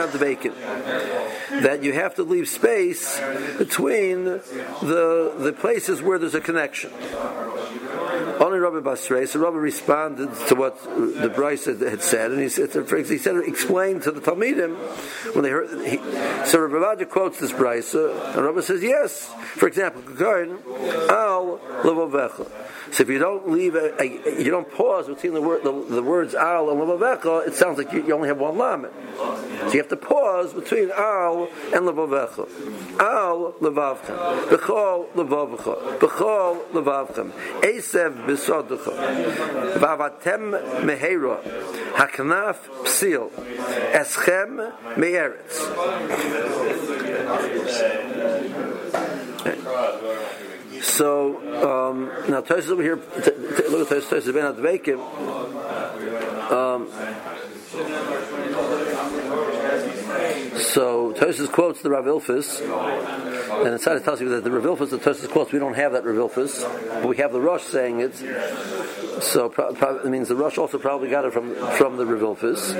that 1.63 1.83
you 1.83 1.93
have 1.93 2.17
to 2.17 2.25
leave 2.25 2.49
space 2.49 3.21
between 3.59 4.25
the, 4.25 5.35
the 5.39 5.53
places 5.53 6.03
where 6.03 6.19
there's 6.19 6.35
a 6.35 6.41
connection. 6.41 6.91
Only 8.41 8.59
Rabbi 8.59 8.79
Basrei, 8.79 9.29
so 9.29 9.39
Rabbi 9.39 9.57
responded 9.57 10.35
to 10.49 10.55
what 10.55 10.83
the 10.83 11.33
Bryce 11.35 11.67
had, 11.67 12.03
said, 12.03 12.33
and 12.33 12.41
he 12.41 12.49
said, 12.49 12.71
he 12.73 13.19
said, 13.19 13.37
explained 13.47 14.03
to 14.03 14.11
the 14.11 14.21
Talmidim 14.21 14.77
when 15.35 15.45
they 15.45 15.51
heard. 15.51 15.87
He, 15.87 15.99
so 16.47 16.61
Rabbi 16.61 17.03
Vadia 17.03 17.09
quotes 17.09 17.39
this 17.41 17.53
Bryce, 17.53 17.95
uh, 17.95 18.33
and 18.35 18.45
Rabbi 18.45 18.61
says, 18.61 18.83
yes. 18.83 19.33
For 19.55 19.69
example, 19.69 20.03
Al 21.11 21.61
Levovecha. 21.83 22.51
So 22.95 23.03
if 23.03 23.09
you 23.09 23.19
don't 23.19 23.51
leave, 23.51 23.75
a, 23.75 24.01
a, 24.01 24.43
you 24.43 24.51
don't 24.51 24.71
pause 24.71 25.09
between 25.09 25.35
the, 25.35 25.41
word, 25.41 25.65
the, 25.65 25.73
the 25.73 26.03
words 26.03 26.35
Al 26.35 26.71
and 26.71 26.81
Levovecha, 26.81 27.49
it 27.49 27.55
sounds 27.55 27.79
like 27.79 27.93
you, 27.93 28.07
you, 28.07 28.15
only 28.15 28.29
have 28.29 28.39
one 28.39 28.57
lamed. 28.57 28.89
So 29.17 29.73
you 29.73 29.79
have 29.79 29.89
to 29.89 29.97
pause 29.97 30.53
between 30.53 30.91
Al 30.93 31.49
and 31.73 31.87
Levovecha. 31.87 33.01
Al 33.01 33.53
Levavchem. 33.61 34.49
Bechol 34.49 35.11
Levavcha. 35.13 35.99
Bechol 35.99 36.65
Levavchem. 36.71 37.33
Esev 37.63 38.24
Haknaf 41.95 42.57
Psil. 42.85 43.31
Eschem 43.93 44.73
Me'eretz. 44.97 45.55
So 50.83 51.37
um, 51.89 52.11
now 52.29 52.41
Tosis 52.41 52.71
over 52.71 52.83
here. 52.83 52.97
T- 52.97 53.23
t- 53.23 53.69
look 53.69 53.91
at 53.91 54.03
Tosis. 54.03 54.33
Ben 54.33 54.53
Adveikim. 54.53 55.01
Um, 56.51 56.89
so 60.75 61.13
Tosis 61.13 61.51
quotes 61.53 61.83
the 61.83 61.91
Rav 61.91 62.05
Ilfus, 62.05 62.61
and 63.65 63.75
inside 63.75 63.97
it 63.97 64.05
tells 64.05 64.21
you 64.21 64.29
that 64.31 64.43
the 64.43 64.51
Rav 64.51 64.65
Ilfus 64.65 64.91
that 64.91 65.03
Tosis 65.03 65.31
quotes, 65.31 65.53
we 65.53 65.61
don't 65.61 65.75
have 65.75 65.93
that 65.93 66.05
Rav 66.05 66.17
Ilfus, 66.17 66.63
but 67.01 67.07
we 67.07 67.17
have 67.19 67.33
the 67.33 67.41
Rosh 67.41 67.63
saying 67.63 68.01
it. 68.01 68.17
So 69.23 69.49
pro- 69.49 69.73
pro- 69.73 69.99
it 69.99 70.07
means 70.07 70.27
the 70.27 70.35
Rosh 70.35 70.59
also 70.59 70.79
probably 70.79 71.09
got 71.09 71.25
it 71.25 71.33
from 71.33 71.55
from 71.55 71.97
the 71.97 72.05
Rav 72.05 72.39
Ilfus. 72.39 72.75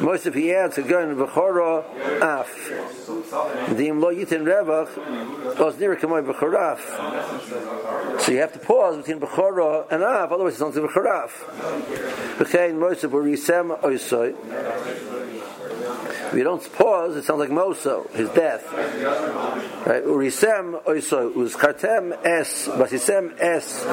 Most 0.00 0.26
if 0.26 0.34
he 0.34 0.54
adds 0.54 0.78
again 0.78 1.16
v'chora 1.16 1.84
af, 2.22 3.76
dim 3.76 4.00
lo 4.00 4.14
yitin 4.14 4.44
revach, 4.44 5.58
was 5.58 5.78
near 5.80 5.96
kamoy 5.96 6.24
v'choraf. 6.24 8.20
So 8.20 8.30
you 8.30 8.38
have 8.38 8.52
to 8.52 8.60
pause 8.60 8.98
between 8.98 9.18
v'chora 9.18 9.90
and 9.90 10.04
af, 10.04 10.30
otherwise 10.30 10.52
it's 10.52 10.60
not 10.60 10.72
v'choraf. 10.74 11.30
V'chein 12.38 12.78
Moshe 12.78 13.10
v'risem 13.10 13.80
oisoy. 13.80 14.36
If 16.30 16.36
you 16.36 16.44
don't 16.44 16.72
pause, 16.74 17.16
it 17.16 17.24
sounds 17.24 17.40
like 17.40 17.48
Moso, 17.48 18.08
his 18.12 18.28
death. 18.28 18.72
Right? 18.72 20.04
Urisem 20.04 20.80
oiso, 20.84 21.32
uzkartem 21.34 22.24
es, 22.24 22.68
basisem 22.68 23.36
es, 23.40 23.84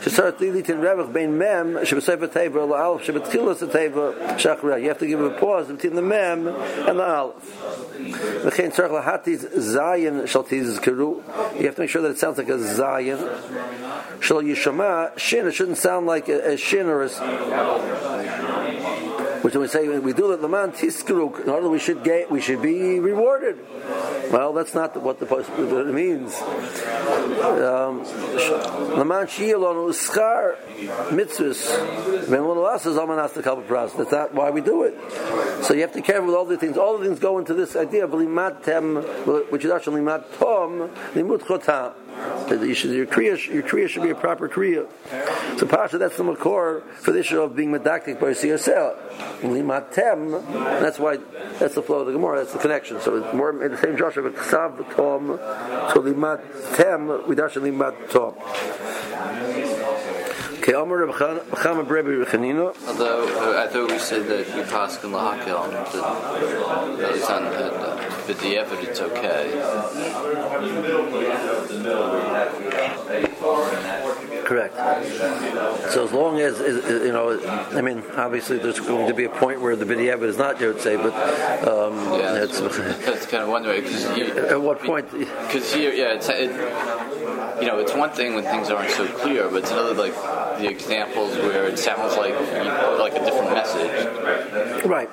shesart 0.00 0.38
lilitin 0.38 0.80
revach 0.80 1.12
bein 1.12 1.38
mem, 1.38 1.74
shebesayfa 1.74 2.26
teva, 2.26 2.66
la'alf, 2.66 3.02
shebetchilas 3.02 3.58
teva, 3.70 4.36
shachra. 4.36 4.82
You 4.82 4.88
have 4.88 4.98
to 4.98 5.06
give 5.06 5.20
a 5.20 5.30
pause 5.30 5.68
between 5.68 5.94
the 5.94 6.02
mem 6.02 6.48
and 6.48 6.98
the 6.98 7.04
alf. 7.04 7.34
V'chein 7.96 8.74
tzarech 8.74 9.04
lahatis 9.04 9.46
zayin 9.56 10.22
shaltiz 10.24 10.80
keru. 10.80 11.22
You 11.56 11.66
have 11.66 11.76
to 11.76 11.82
make 11.82 11.90
sure 11.90 12.02
that 12.02 12.10
it 12.10 12.18
sounds 12.18 12.38
like 12.38 12.48
a 12.48 12.58
zayin. 12.58 13.20
Shal 14.20 14.42
yishama, 14.42 15.16
shin, 15.16 15.46
it 15.46 15.52
shouldn't 15.52 15.78
sound 15.78 16.06
like 16.06 16.28
a, 16.28 16.54
a 16.54 16.56
shin 16.56 16.86
or 16.88 17.04
a 17.04 17.08
which 19.46 19.54
we 19.54 19.68
say 19.68 19.86
we 20.00 20.12
do 20.12 20.26
the 20.26 20.42
Laman 20.42 20.72
Tiskruk, 20.72 21.44
in 21.44 21.48
order 21.48 21.68
we 21.68 21.78
should 21.78 22.02
get, 22.02 22.28
we 22.32 22.40
should 22.40 22.60
be 22.60 22.98
rewarded. 22.98 23.56
Well, 24.32 24.52
that's 24.52 24.74
not 24.74 25.00
what 25.00 25.20
the 25.20 25.26
post 25.26 25.48
what 25.50 25.86
it 25.86 25.94
means. 25.94 26.34
Um, 26.34 28.02
Laman 28.98 29.28
Shielon 29.28 29.88
Uskar 29.88 30.56
mitzvahs. 31.10 32.26
Of 32.26 32.58
us 32.58 32.86
is 32.86 32.96
Amanas 32.96 33.34
the 33.34 33.42
Kalpa 33.44 33.92
That's 33.96 34.10
not 34.10 34.34
why 34.34 34.50
we 34.50 34.62
do 34.62 34.82
it. 34.82 34.98
So 35.62 35.74
you 35.74 35.82
have 35.82 35.92
to 35.92 36.02
care 36.02 36.20
with 36.22 36.34
all 36.34 36.44
the 36.44 36.56
things. 36.56 36.76
All 36.76 36.98
the 36.98 37.04
things 37.04 37.20
go 37.20 37.38
into 37.38 37.54
this 37.54 37.76
idea 37.76 38.02
of 38.02 38.10
limat 38.10 38.64
tem, 38.64 38.96
which 39.52 39.64
is 39.64 39.70
actually 39.70 40.00
limat 40.00 40.24
tom, 40.40 40.90
limut 41.14 41.42
chotam. 41.42 41.92
You 42.48 42.74
should, 42.74 42.90
your 42.92 43.06
kriya, 43.06 43.44
your 43.52 43.62
kriya 43.62 43.88
should 43.88 44.02
be 44.02 44.10
a 44.10 44.14
proper 44.14 44.48
kriya. 44.48 44.86
So 45.58 45.66
Pasha, 45.66 45.98
that's 45.98 46.16
the 46.16 46.22
makor 46.22 46.82
for 46.94 47.10
the 47.10 47.18
issue 47.18 47.40
of 47.40 47.56
being 47.56 47.70
medactic 47.72 48.20
by 48.20 48.30
Siyasel. 48.32 48.94
Limatem, 49.40 50.42
that's 50.80 50.98
why, 50.98 51.18
that's 51.58 51.74
the 51.74 51.82
flow 51.82 52.00
of 52.00 52.06
the 52.06 52.12
Gemara, 52.12 52.38
that's 52.38 52.52
the 52.52 52.58
connection. 52.58 53.00
So 53.00 53.16
it's 53.16 53.34
more 53.34 53.50
in 53.64 53.72
the 53.72 53.78
same 53.78 53.96
Joshua, 53.96 54.22
But 54.30 54.36
Ksav 54.36 54.76
Tom, 54.94 55.38
so 55.92 56.00
Limatem, 56.02 57.24
Vidash 57.26 57.56
Limat 57.56 58.10
Tom. 58.10 58.34
Although 62.88 63.56
I 63.56 63.68
thought 63.68 63.90
we 63.90 63.98
said 63.98 64.26
that 64.26 64.48
you 64.56 64.62
pass 64.64 65.02
in 65.04 65.10
Lahakil, 65.10 65.70
that 66.98 67.14
it's 67.14 67.30
on 67.30 67.44
the 68.26 68.34
B'diavad, 68.34 68.82
it's 68.84 69.00
okay. 69.00 69.52
Correct. 74.44 74.76
So 75.92 76.04
as 76.04 76.12
long 76.12 76.38
as 76.40 76.58
you 76.60 77.12
know, 77.12 77.40
I 77.72 77.80
mean, 77.80 78.02
obviously 78.16 78.58
there's 78.58 78.80
going 78.80 79.08
to 79.08 79.14
be 79.14 79.24
a 79.24 79.30
point 79.30 79.60
where 79.60 79.76
the 79.76 79.84
B'diavad 79.84 80.24
is 80.24 80.38
not 80.38 80.58
say, 80.58 80.96
but 80.96 81.14
um, 81.66 81.94
yeah, 82.20 82.42
it's, 82.42 82.60
that's 82.60 83.26
kind 83.26 83.42
of 83.42 83.48
one 83.48 83.64
way. 83.64 83.82
Cause 83.82 84.16
you, 84.16 84.26
at 84.26 84.60
what 84.60 84.80
point? 84.80 85.10
Because 85.10 85.72
here, 85.72 85.92
yeah, 85.92 86.14
it's 86.14 86.28
it, 86.28 86.50
you 87.60 87.66
know, 87.66 87.78
it's 87.78 87.94
one 87.94 88.10
thing 88.10 88.34
when 88.34 88.44
things 88.44 88.70
aren't 88.70 88.90
so 88.90 89.06
clear, 89.06 89.48
but 89.48 89.62
it's 89.62 89.70
another 89.70 89.94
like 89.94 90.14
the 90.58 90.68
examples 90.68 91.36
where 91.38 91.66
it 91.66 91.78
sounds 91.78 92.16
like 92.16 92.34
like 92.98 93.14
a 93.14 93.24
different 93.24 93.50
message. 93.52 94.84
Right. 94.84 95.10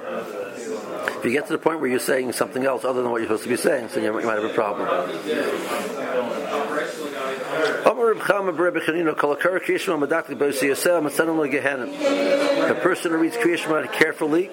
If 1.24 1.28
you 1.28 1.40
get 1.40 1.48
to 1.48 1.54
the 1.54 1.58
point 1.58 1.80
where 1.80 1.90
you're 1.90 2.00
saying 2.00 2.34
something 2.34 2.66
else 2.66 2.84
other 2.84 3.02
than 3.02 3.10
what 3.10 3.22
you're 3.22 3.30
supposed 3.30 3.44
to 3.44 3.50
be 3.50 3.56
saying, 3.56 3.88
so 3.88 4.02
you 4.02 4.12
might 4.12 4.26
have 4.26 4.44
a 4.44 4.50
problem. 4.50 4.90
A 12.70 12.76
person 12.76 13.12
who 13.12 13.18
reads 13.20 13.38
Kriya 13.38 13.94
carefully, 13.94 14.50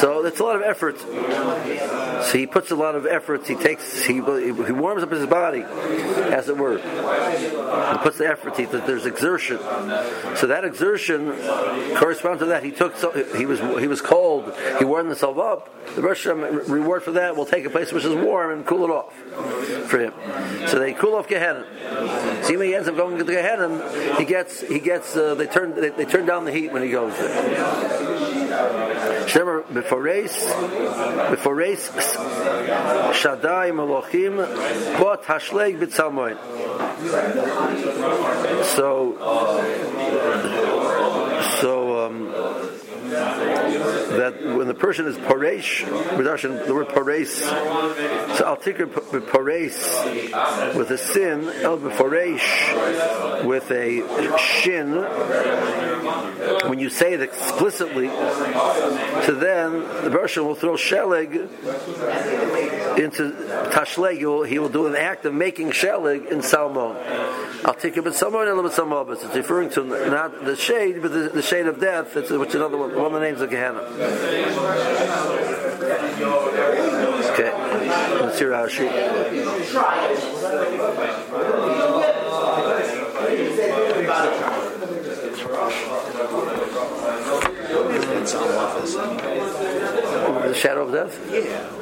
so 0.00 0.22
that's 0.24 0.40
a 0.40 0.42
lot 0.42 0.56
of 0.56 0.62
effort. 0.62 0.98
So 0.98 2.36
he 2.36 2.46
puts 2.46 2.70
a 2.70 2.76
lot 2.76 2.96
of 2.96 3.06
effort. 3.06 3.46
He 3.46 3.54
takes 3.54 4.04
he, 4.04 4.14
he 4.14 4.20
warms 4.20 5.02
up 5.04 5.10
his 5.10 5.26
body, 5.26 5.62
as 5.62 6.48
it 6.48 6.56
were. 6.56 6.78
He 6.78 7.98
puts 7.98 8.18
the 8.18 8.26
effort. 8.28 8.56
He, 8.56 8.64
there's 8.64 9.06
exertion. 9.06 9.58
So 10.36 10.48
that 10.48 10.64
exertion 10.64 11.32
corresponds 11.96 12.40
to 12.40 12.46
that. 12.46 12.64
He 12.64 12.72
took 12.72 12.96
so, 12.96 13.12
he 13.36 13.46
was 13.46 13.60
he 13.80 13.86
was 13.86 14.00
cold. 14.00 14.19
He 14.78 14.84
warmed 14.84 15.08
himself 15.08 15.38
up. 15.38 15.68
The 15.94 16.02
Rosh 16.02 16.26
reward 16.26 17.02
for 17.02 17.12
that 17.12 17.36
will 17.36 17.46
take 17.46 17.64
a 17.64 17.70
place 17.70 17.92
which 17.92 18.04
is 18.04 18.14
warm 18.14 18.52
and 18.52 18.66
cool 18.66 18.84
it 18.84 18.90
off 18.90 19.14
for 19.88 19.98
him. 19.98 20.12
So 20.68 20.78
they 20.78 20.92
cool 20.92 21.14
off 21.14 21.28
Gehenna. 21.28 21.64
See 22.44 22.56
when 22.56 22.68
he 22.68 22.74
ends 22.74 22.88
up 22.88 22.96
going 22.96 23.18
to 23.18 23.24
Gehenna, 23.24 24.16
he 24.16 24.24
gets 24.24 24.60
he 24.60 24.78
gets 24.78 25.16
uh, 25.16 25.34
they 25.34 25.46
turn 25.46 25.74
they, 25.74 25.90
they 25.90 26.04
turn 26.04 26.26
down 26.26 26.44
the 26.44 26.52
heat 26.52 26.72
when 26.72 26.82
he 26.82 26.90
goes 26.90 27.16
there. 27.18 27.30
Shemar 29.26 29.72
before 29.72 30.02
race 30.02 30.44
before 31.30 31.54
race 31.54 31.90
Shaddai 33.14 33.70
Malachim 33.70 34.36
Bot 34.98 35.22
Hashleg 35.24 35.78
B'Tzalmoin. 35.78 36.36
So 41.60 42.06
um, 42.06 42.32
that 44.10 44.42
when 44.42 44.66
the 44.66 44.74
person 44.74 45.06
is 45.06 45.16
paresh, 45.16 45.84
the 45.86 46.74
word 46.74 46.88
paresh, 46.88 47.28
so 48.36 48.44
I'll 48.44 48.56
take 48.56 48.76
paresh 48.76 50.74
with 50.74 50.90
a 50.90 50.98
sin, 50.98 51.48
el 51.62 51.78
paresh 51.78 53.44
with 53.44 53.70
a 53.70 54.38
shin. 54.38 54.94
When 56.68 56.78
you 56.78 56.90
say 56.90 57.14
it 57.14 57.22
explicitly, 57.22 58.08
to 58.08 59.36
then 59.38 59.80
the 60.04 60.10
person 60.10 60.44
will 60.44 60.54
throw 60.54 60.74
sheleg 60.74 61.34
into 62.98 63.32
tashleg. 63.70 64.18
He 64.46 64.58
will, 64.58 64.68
do 64.68 64.86
an 64.86 64.96
act 64.96 65.24
of 65.24 65.34
making 65.34 65.70
sheleg 65.70 66.30
in 66.30 66.42
salmon. 66.42 66.96
I'll 67.64 67.74
take 67.74 67.96
it, 67.96 68.04
but 68.04 68.14
someone 68.14 68.48
a 68.48 68.54
little 68.54 69.04
bit 69.04 69.22
It's 69.22 69.36
referring 69.36 69.70
to 69.70 69.84
not 69.84 70.44
the 70.44 70.56
shade, 70.56 71.02
but 71.02 71.12
the, 71.12 71.28
the 71.28 71.42
shade 71.42 71.66
of 71.66 71.80
death, 71.80 72.14
which 72.14 72.30
is 72.30 72.54
another 72.54 72.78
one, 72.78 72.94
one 72.94 73.06
of 73.06 73.12
the 73.12 73.20
names 73.20 73.40
of 73.40 73.50
Gehenna. 73.50 73.80
Okay, 77.30 77.52
let's 78.20 78.38
hear 78.38 78.50
Rashi. 78.50 78.86
The 90.42 90.54
shadow 90.54 90.82
of 90.86 90.92
death? 90.92 91.18
Yeah. 91.30 91.80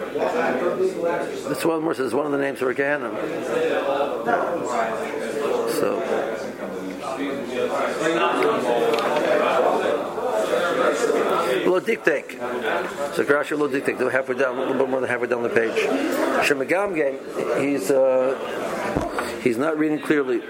That's 1.48 1.64
one 1.64 1.82
more 1.82 1.94
says 1.94 2.12
one 2.12 2.26
of 2.26 2.32
the 2.32 2.38
names 2.38 2.58
for 2.58 2.74
Gehenna. 2.74 3.10
So 5.70 6.02
Lo 11.66 11.80
diktek. 11.80 12.32
So 13.14 13.24
Rashi 13.24 13.58
lo 13.58 13.68
diktek. 13.68 13.98
They're 13.98 14.10
halfway 14.10 14.36
down, 14.36 14.56
a 14.56 14.60
little 14.60 14.74
bit 14.74 14.88
more 14.88 15.00
than 15.00 15.08
halfway 15.08 15.28
down 15.28 15.42
the 15.42 15.48
page. 15.48 15.72
Shemagamge, 16.46 17.18
he's 17.60 17.90
uh, 17.90 18.34
he's 19.42 19.56
not 19.58 19.78
reading 19.78 20.00
clearly. 20.00 20.40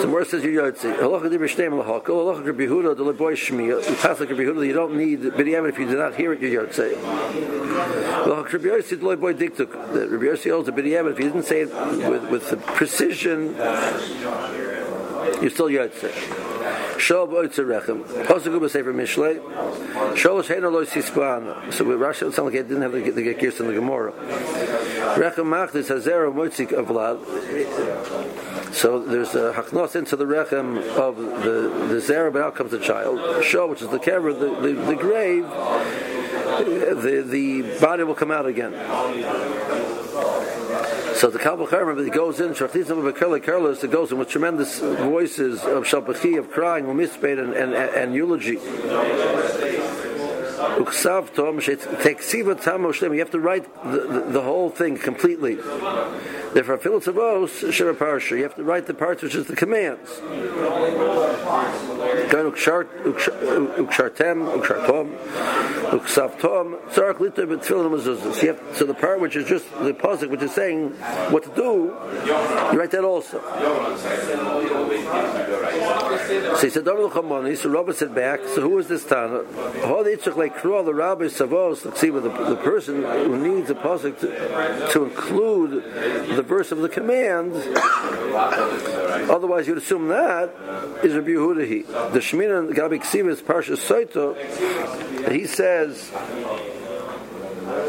So 0.00 0.06
more 0.06 0.24
says 0.24 0.44
you 0.44 0.60
Yotzi. 0.60 0.96
Halacha 0.96 1.30
di 1.30 1.36
b'shteim 1.36 1.82
lahakol. 1.82 2.04
Halacha 2.04 2.46
Rabbi 2.46 2.64
Yehuda 2.64 2.96
the 2.96 3.04
leboy. 3.04 3.34
You 3.44 3.96
pass 3.96 4.20
like 4.20 4.30
Rabbi 4.30 4.42
Yehuda. 4.42 4.66
You 4.66 4.72
don't 4.72 4.96
need 4.96 5.20
b'diyamin 5.20 5.68
if 5.70 5.78
you 5.78 5.86
do 5.86 5.96
not 5.98 6.14
hear 6.14 6.32
it. 6.32 6.40
You 6.40 6.60
Yotzi. 6.60 6.94
Halacha 6.94 8.52
Rabbi 8.52 8.66
Yossi 8.66 8.90
the 8.90 8.96
leboy 8.96 9.34
diktuk. 9.34 9.72
Rabbi 10.10 10.50
holds 10.50 10.68
a 10.68 10.72
b'diyamin 10.72 11.12
if 11.12 11.18
he 11.18 11.24
didn't 11.24 11.44
say 11.44 11.62
it 11.62 11.72
with 12.08 12.30
with 12.30 12.50
the 12.50 12.56
precision. 12.56 13.54
You 15.42 15.50
still 15.50 15.68
Yotzi. 15.68 16.52
Shov 16.96 17.30
oitzer 17.30 17.66
rechem. 17.66 18.04
Pasuk 18.24 18.52
uba 18.52 18.68
sefer 18.68 18.92
Mishlei. 18.92 19.40
Shov 20.14 20.42
shein 20.44 20.62
aloy 20.62 20.86
sispana. 20.86 21.72
So 21.72 21.84
with 21.84 21.98
Rashi, 21.98 22.28
it 22.28 22.34
sounded 22.34 22.52
like 22.52 22.54
it 22.54 22.68
didn't 22.68 22.82
have 22.82 22.92
to 22.92 23.22
get, 23.22 23.38
gears 23.38 23.60
in 23.60 23.66
the 23.66 23.74
Gemara. 23.74 24.12
Rechem 24.12 25.46
machdis 25.46 25.88
hazera 25.90 26.32
moitzik 26.32 26.68
avlad. 26.68 27.18
So 28.72 28.98
there's 29.00 29.34
a 29.34 29.52
haknos 29.52 29.96
into 29.96 30.16
the 30.16 30.24
rechem 30.24 30.78
of 30.96 31.16
the 31.16 31.68
the 31.88 32.00
zera, 32.00 32.32
but 32.32 32.42
out 32.42 32.54
comes 32.54 32.70
the 32.70 32.78
child. 32.78 33.18
Shov, 33.42 33.68
which 33.70 33.82
is 33.82 33.88
the 33.88 33.98
kever, 33.98 34.32
the, 34.38 34.54
the, 34.68 34.74
the 34.86 34.96
grave. 34.96 35.48
The 36.54 37.24
the 37.26 37.78
body 37.80 38.04
will 38.04 38.14
come 38.14 38.30
out 38.30 38.46
again. 38.46 38.72
So 41.14 41.30
the 41.30 41.38
Kabbalah 41.38 41.68
Karma, 41.68 42.00
it 42.02 42.12
goes 42.12 42.40
in, 42.40 42.50
Shachtisim 42.50 42.98
of 42.98 43.06
Akela 43.06 43.40
Karlos, 43.40 43.82
it 43.84 43.90
goes 43.90 44.12
in 44.12 44.18
with 44.18 44.28
tremendous 44.28 44.80
voices 44.80 45.62
of 45.62 45.84
Shalpachi, 45.84 46.38
of 46.38 46.50
crying, 46.50 46.86
Umisped, 46.86 47.38
and, 47.38 47.54
and, 47.54 47.74
and 47.74 48.14
eulogy. 48.14 48.58
You 53.14 53.20
have 53.20 53.30
to 53.30 53.40
write 53.40 53.84
the, 53.84 54.00
the, 54.00 54.20
the 54.32 54.42
whole 54.42 54.70
thing 54.70 54.98
completely. 54.98 55.54
Therefore, 55.54 56.80
you 56.84 58.42
have 58.42 58.54
to 58.54 58.64
write 58.64 58.86
the 58.86 58.94
parts 58.94 59.22
which 59.22 59.34
is 59.34 59.46
the 59.46 59.56
commands. 59.56 60.20
So 65.90 66.28
the 68.86 68.94
part 68.98 69.20
which 69.20 69.36
is 69.36 69.46
just 69.48 69.70
the 69.80 69.92
pasuk, 69.92 70.30
which 70.30 70.42
is 70.42 70.52
saying 70.52 70.90
what 71.30 71.42
to 71.44 71.50
do, 71.54 71.94
you 72.72 72.78
write 72.78 72.90
that 72.92 73.04
also. 73.04 73.40
So 76.56 76.60
he 76.62 76.70
said, 76.70 76.84
so 76.84 77.68
Rabbi 77.70 77.92
said 77.92 78.14
back, 78.14 78.40
so 78.54 78.60
who 78.62 78.78
is 78.78 78.88
this 78.88 79.04
Tana? 79.04 79.42
The 79.42 80.92
Rabbi 80.94 81.24
Savos, 81.24 81.96
see, 81.96 82.10
the, 82.10 82.20
the 82.20 82.56
person 82.56 83.02
who 83.02 83.36
needs 83.36 83.70
a 83.70 83.74
pasuk 83.74 84.18
to, 84.20 84.92
to 84.92 85.04
include 85.04 85.84
the 86.34 86.42
verse 86.42 86.72
of 86.72 86.78
the 86.78 86.88
command, 86.88 87.54
otherwise 89.30 89.66
you'd 89.66 89.78
assume 89.78 90.08
that 90.08 90.50
is 91.02 91.14
Rabbi 91.14 91.30
Yehuda. 91.30 92.12
The 92.12 92.20
Shemina 92.20 92.72
Gabi 92.72 93.00
Ksivis 93.00 93.42
Parsha 93.42 93.76
Soito, 93.76 94.34
he 95.30 95.46
says, 95.74 96.10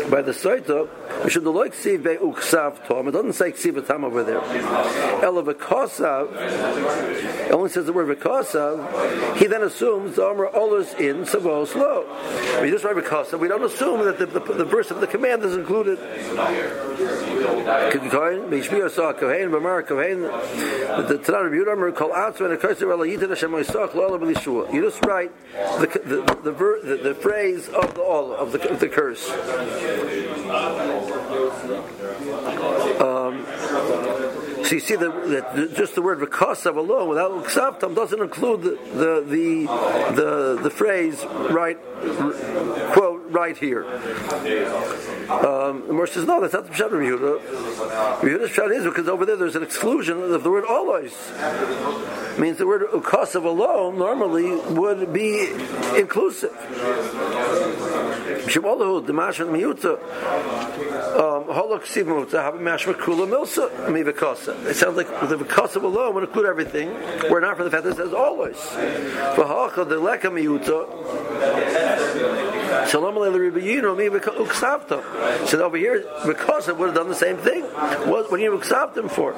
by 0.10 0.22
the 0.22 0.32
Soita, 0.32 1.24
we 1.24 1.30
should 1.30 1.44
like 1.44 1.74
see 1.74 1.98
be 1.98 2.16
uksav 2.16 2.88
tom. 2.88 3.08
It 3.08 3.12
doesn't 3.12 3.34
say 3.34 3.52
ksiv 3.52 3.86
tam 3.88 4.04
over 4.04 4.24
there. 4.24 4.42
Ela 5.24 5.44
v'kosav. 5.44 6.36
It 7.48 7.52
only 7.52 7.70
says 7.70 7.86
the 7.86 7.94
word 7.94 8.18
v'kosav. 8.18 9.38
He 9.38 9.48
then 9.48 9.64
assumes 9.64 10.16
the 10.16 10.26
armor 10.26 10.50
olas 10.54 11.00
in 11.00 11.24
savos 11.24 11.76
lo. 11.76 12.06
We 12.62 12.70
just 12.70 12.84
write 12.84 12.96
v'kosav. 12.96 13.40
We 13.40 13.48
don't 13.48 13.64
assume 13.64 14.06
that 14.06 14.20
the, 14.20 14.26
the, 14.26 14.40
the, 14.40 14.66
verse 14.66 14.92
of 14.92 15.00
the 15.00 15.08
command 15.08 15.44
is 15.44 15.56
included. 15.56 15.98
Kohen, 18.10 18.50
Mishmir 18.50 18.90
saw 18.90 19.14
Kohen, 19.14 19.52
Bamar 19.52 19.86
Kohen. 19.86 20.22
The 20.22 21.18
Tanah 21.18 21.50
Rebbe 21.50 21.66
Yudah 21.66 21.96
call 21.96 22.14
out 22.14 22.40
and 22.40 22.54
a 22.54 22.58
curse 22.58 22.82
of 22.82 22.90
Yitin 22.90 23.30
Hashem 23.30 23.52
Yisach 23.52 23.94
Lo 23.96 24.18
B'Lishua. 24.18 24.74
You 24.74 24.84
just 24.84 25.04
write 25.06 25.32
the 25.80 25.88
the 25.88 26.52
the, 26.52 26.52
the, 26.84 26.96
the 27.10 27.16
phrase 27.16 27.68
of 27.70 27.94
the 27.96 28.02
all 28.02 28.34
of 28.34 28.52
the, 28.52 28.70
of 28.70 28.80
the 28.80 28.88
curse. 28.88 29.30
Um, 33.00 33.46
so 34.64 34.72
you 34.76 34.80
see 34.80 34.96
that, 34.96 35.12
that 35.30 35.76
just 35.76 35.96
the 35.96 36.02
word 36.02 36.20
v'kasav 36.20 36.76
alone, 36.76 37.10
without 37.10 37.32
ksavtam, 37.46 37.94
doesn't 37.96 38.22
include 38.22 38.62
the 38.64 38.78
the 38.94 39.22
the 39.22 39.66
the, 40.16 40.60
the 40.64 40.70
phrase 40.70 41.24
right 41.52 41.78
quote 42.94 43.24
right 43.30 43.58
here. 43.58 43.86
Um, 45.30 45.88
the 45.88 45.94
Moshe 45.94 46.10
says 46.10 46.26
no, 46.26 46.40
that's 46.42 46.54
not 46.54 46.66
the 46.66 46.72
pshat 46.74 46.88
of 46.88 46.94
Yehuda. 46.94 47.40
Yehuda's 48.22 48.52
pshat 48.52 48.72
is 48.76 48.84
because 48.86 49.08
over 49.08 49.26
there 49.26 49.36
there's 49.36 49.56
an 49.56 49.64
exclusion 49.64 50.22
of 50.22 50.44
the 50.44 50.50
word 50.50 50.66
always. 50.66 51.14
Means 52.40 52.58
the 52.58 52.66
word 52.68 52.84
ukasav 52.92 53.44
alone 53.46 53.98
normally 53.98 54.56
would 54.74 55.12
be 55.14 55.52
inclusive. 55.96 56.54
Shemalahu 58.46 59.06
Dimashan 59.06 59.50
Miyuta 59.50 59.98
um, 61.16 61.46
Holok 61.46 61.84
Siv 61.84 62.06
Muta 62.06 62.48
a 62.48 62.52
mashma 62.54 62.94
kula 62.94 63.28
milsa 63.28 63.90
mi 63.90 64.04
v'kasa. 64.04 64.66
It 64.66 64.76
sounds 64.76 64.98
like 64.98 65.08
the 65.08 65.38
v'kasa 65.38 65.82
alone 65.82 66.14
would 66.16 66.26
include 66.26 66.46
everything. 66.46 66.94
We're 67.30 67.40
not 67.40 67.58
for 67.58 67.64
the 67.64 67.72
fact 67.72 67.84
that 67.84 67.92
it 67.92 67.98
says 67.98 68.14
always. 68.14 68.58
The 68.76 70.00
leka 70.00 70.30
So 75.48 75.62
oh, 75.62 75.66
over 75.66 75.78
here, 75.78 76.06
because 76.26 76.68
it 76.68 76.78
would 76.78 76.88
have 76.88 76.96
done 76.96 77.10
the 77.10 77.16
same 77.16 77.38
thing. 77.38 77.64
What 77.64 78.30
what 78.30 78.38
do 78.38 78.44
you 78.44 78.52
uksavta 78.52 78.98
him 78.98 79.10
for? 79.10 79.34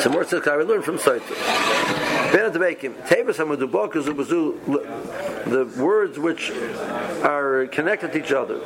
So 0.00 0.10
more 0.10 0.24
tzedakah 0.24 0.58
we 0.58 0.64
learned 0.64 0.84
from 0.84 0.98
Saita. 0.98 1.22
Hamadubak 2.32 3.92
the 5.44 5.64
words 5.82 6.18
which 6.18 6.50
are 7.22 7.66
connected 7.66 8.12
to 8.12 8.18
each 8.18 8.32
other. 8.32 8.60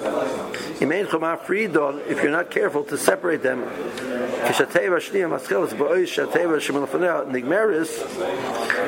If 0.78 2.22
you're 2.22 2.30
not 2.30 2.50
careful 2.50 2.84
to 2.84 2.96
separate 2.96 3.42
them, 3.42 3.64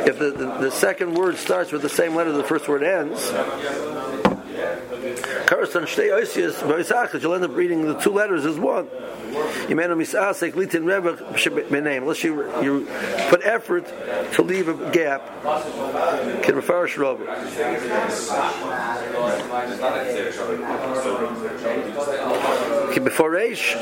if 0.00 0.18
the, 0.18 0.30
the, 0.30 0.58
the 0.60 0.70
second 0.70 1.14
word 1.14 1.36
starts 1.36 1.72
with 1.72 1.82
the 1.82 1.88
same 1.88 2.14
letter 2.14 2.30
the 2.32 2.44
first 2.44 2.68
word 2.68 2.84
ends, 2.84 3.30
Obrigado. 3.40 4.07
You'll 7.22 7.34
end 7.34 7.44
up 7.44 7.54
reading 7.54 7.82
the 7.86 7.94
two 7.94 8.10
letters 8.10 8.44
as 8.44 8.58
one. 8.58 8.88
You 9.68 9.76
may 9.76 9.86
not 9.86 9.98
misasek 9.98 10.52
rebbu 10.52 11.16
b'shemit 11.32 11.68
menaim 11.68 11.98
unless 11.98 12.24
you, 12.24 12.44
you 12.62 12.86
put 13.28 13.42
effort 13.44 13.86
to 14.34 14.42
leave 14.42 14.68
a 14.68 14.90
gap. 14.90 15.22
Can 16.42 16.56
refer 16.56 16.86
Before 23.04 23.30
Reish, 23.30 23.72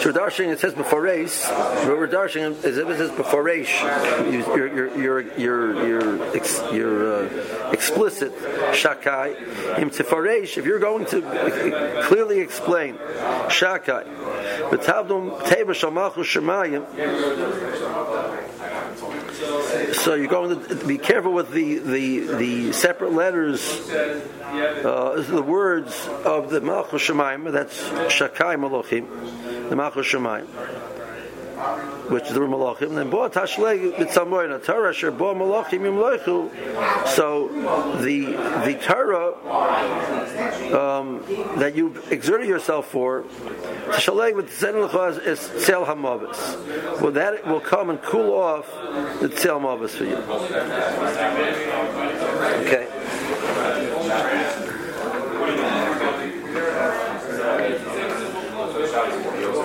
so 0.00 0.12
darshing 0.12 0.50
it 0.50 0.60
says 0.60 0.74
before 0.74 1.02
Reish. 1.02 1.46
We're 1.86 2.06
darshing 2.06 2.52
is 2.64 2.78
if 2.78 2.88
it 2.88 2.96
says 2.98 3.10
before 3.10 3.44
Reish, 3.44 3.82
you're 4.30 4.68
you're 4.68 4.98
you're 4.98 5.20
you're 5.38 6.34
you're, 6.34 6.74
you're 6.74 7.24
uh, 7.24 7.70
explicit 7.72 8.32
shakai. 8.72 9.78
Im 9.78 9.90
tifaresh, 10.36 10.58
if 10.58 10.64
you're 10.64 10.78
going 10.78 11.06
to 11.06 12.02
clearly 12.04 12.40
explain 12.40 12.96
shakai, 13.48 14.04
v'tavdum 14.70 15.40
teva 15.42 15.74
shalmachu 15.74 16.24
shemayim. 16.24 16.86
So 19.94 20.14
you're 20.14 20.28
going 20.28 20.64
to 20.66 20.86
be 20.86 20.98
careful 20.98 21.32
with 21.32 21.50
the 21.50 21.78
the, 21.78 22.20
the 22.36 22.72
separate 22.72 23.12
letters, 23.12 23.90
uh, 23.90 25.24
the 25.28 25.42
words 25.42 26.08
of 26.24 26.50
the 26.50 26.60
Malchus 26.60 27.02
Shemaim. 27.02 27.50
That's 27.52 27.82
Shakai 27.88 28.56
Malachim, 28.56 29.68
the 29.68 29.76
Malchus 29.76 30.06
Shemaim. 30.06 30.46
Which 32.08 32.24
is 32.24 32.34
the 32.34 32.40
malachim. 32.40 32.94
Then 32.94 33.10
bo 33.10 33.28
tashleg 33.28 33.96
b'tzamoyna 33.96 34.64
Torah 34.64 34.92
sher 34.92 35.10
bo 35.10 35.34
malachim 35.34 35.80
yimloichu. 35.80 36.50
So 37.08 37.48
the 38.02 38.26
the 38.64 38.78
Torah 38.82 39.34
um, 40.76 41.22
that 41.58 41.74
you 41.74 41.94
exerted 42.10 42.48
yourself 42.48 42.86
for, 42.88 43.24
tashaleg 43.90 44.34
b'tzamoyna 44.34 45.26
is 45.26 45.40
tzel 45.64 45.84
hamavis. 45.84 47.00
Well, 47.00 47.12
that 47.12 47.46
will 47.46 47.60
come 47.60 47.90
and 47.90 48.00
cool 48.02 48.32
off 48.34 48.70
the 49.20 49.28
tzel 49.28 49.60
mavis 49.60 49.94
for 49.96 50.04
you. 50.04 50.16
Okay. 52.66 52.88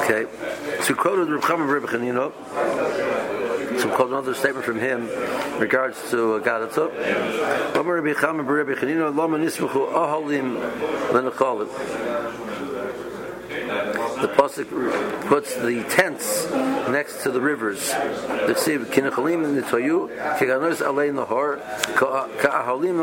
Okay. 0.04 0.26
So 0.82 0.96
quoted 0.96 1.30
Reb 1.30 1.44
Chaim 1.44 1.68
Reb 1.68 1.84
know. 2.14 2.34
So 3.78 3.90
quote 3.90 4.10
another 4.10 4.34
statement 4.34 4.66
from 4.66 4.80
him 4.80 5.08
in 5.08 5.60
regards 5.60 6.10
to 6.10 6.36
uh, 6.36 6.40
Gadatza. 6.40 7.76
Amar 7.76 8.02
Reb 8.02 8.18
Chaim 8.18 8.42
Reb 8.42 8.68
Chanina 8.68 9.16
Lama 9.16 9.38
Nismachu 9.38 9.94
Ahalim 9.94 10.60
Lenachalim. 11.12 12.51
The 14.22 14.28
pasuk 14.28 15.28
puts 15.28 15.56
the 15.56 15.84
tents 15.90 16.50
next 16.90 17.24
to 17.24 17.32
the 17.32 17.42
rivers. 17.42 17.90
The 17.90 18.56
ksiv 18.56 18.86
kinachalim 18.86 19.60
nitoyu 19.60 20.10
keganos 20.38 20.82
alei 20.82 21.12
nahor 21.14 21.58
ka'ahalim 21.96 23.02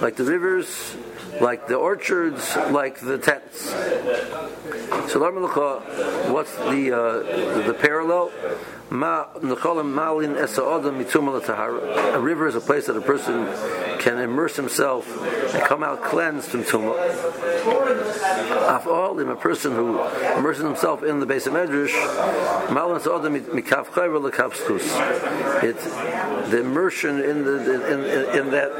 Like 0.00 0.16
the 0.16 0.24
rivers, 0.24 0.96
like 1.40 1.66
the 1.66 1.76
orchards, 1.76 2.56
like 2.70 3.00
the 3.00 3.18
tents. 3.18 3.74
So 5.10 5.18
what's 6.32 6.54
the 6.56 6.92
uh, 6.92 7.22
the 7.66 7.74
parallel? 7.74 8.30
A 8.92 9.28
river 12.20 12.48
is 12.48 12.54
a 12.56 12.60
place 12.60 12.86
that 12.86 12.96
a 12.96 13.00
person 13.00 13.46
can 14.00 14.18
immerse 14.18 14.56
himself 14.56 15.06
and 15.54 15.62
come 15.64 15.84
out 15.84 16.02
cleansed 16.02 16.48
from 16.48 16.64
tumah. 16.64 16.96
Afal, 18.66 19.20
a 19.30 19.36
person 19.36 19.72
who 19.72 20.00
immerses 20.38 20.64
himself 20.64 21.02
in 21.02 21.20
the 21.20 21.26
base 21.26 21.46
of 21.46 21.52
medrash, 21.52 21.94
it 25.62 25.76
the 26.50 26.60
immersion 26.60 27.20
in 27.22 27.44
the 27.44 27.92
in, 27.92 28.00
in, 28.00 28.38
in 28.38 28.50
that 28.50 28.72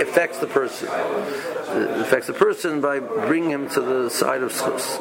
affects 0.00 0.38
the 0.38 0.46
person. 0.48 0.88
It 1.74 2.00
affects 2.00 2.28
the 2.28 2.32
person 2.32 2.80
by 2.80 3.00
bringing 3.00 3.50
him 3.50 3.68
to 3.70 3.80
the 3.80 4.08
side 4.08 4.42
of 4.42 4.52
schus. 4.52 5.00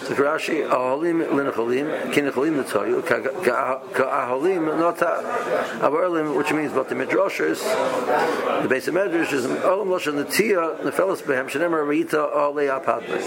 So 0.00 0.14
Rashi, 0.14 0.66
aholim 0.66 1.28
linacholim, 1.28 2.10
kinacholim 2.12 2.64
netayu, 2.64 3.06
ka'aholim 3.06 4.78
nota, 4.78 5.22
avarlim, 5.80 6.36
which 6.36 6.52
means 6.52 6.72
about 6.72 6.88
the 6.88 6.94
midrashers, 6.94 7.60
the 8.62 8.68
base 8.68 8.88
of 8.88 8.94
medrash 8.94 9.32
is 9.32 9.46
olam 9.46 9.88
loshan 9.88 10.24
netia 10.24 10.80
nefelas 10.80 11.22
behem 11.22 11.48
shenemar 11.48 11.84
reita 11.84 12.28
ale 12.34 12.80
apadme. 12.80 13.20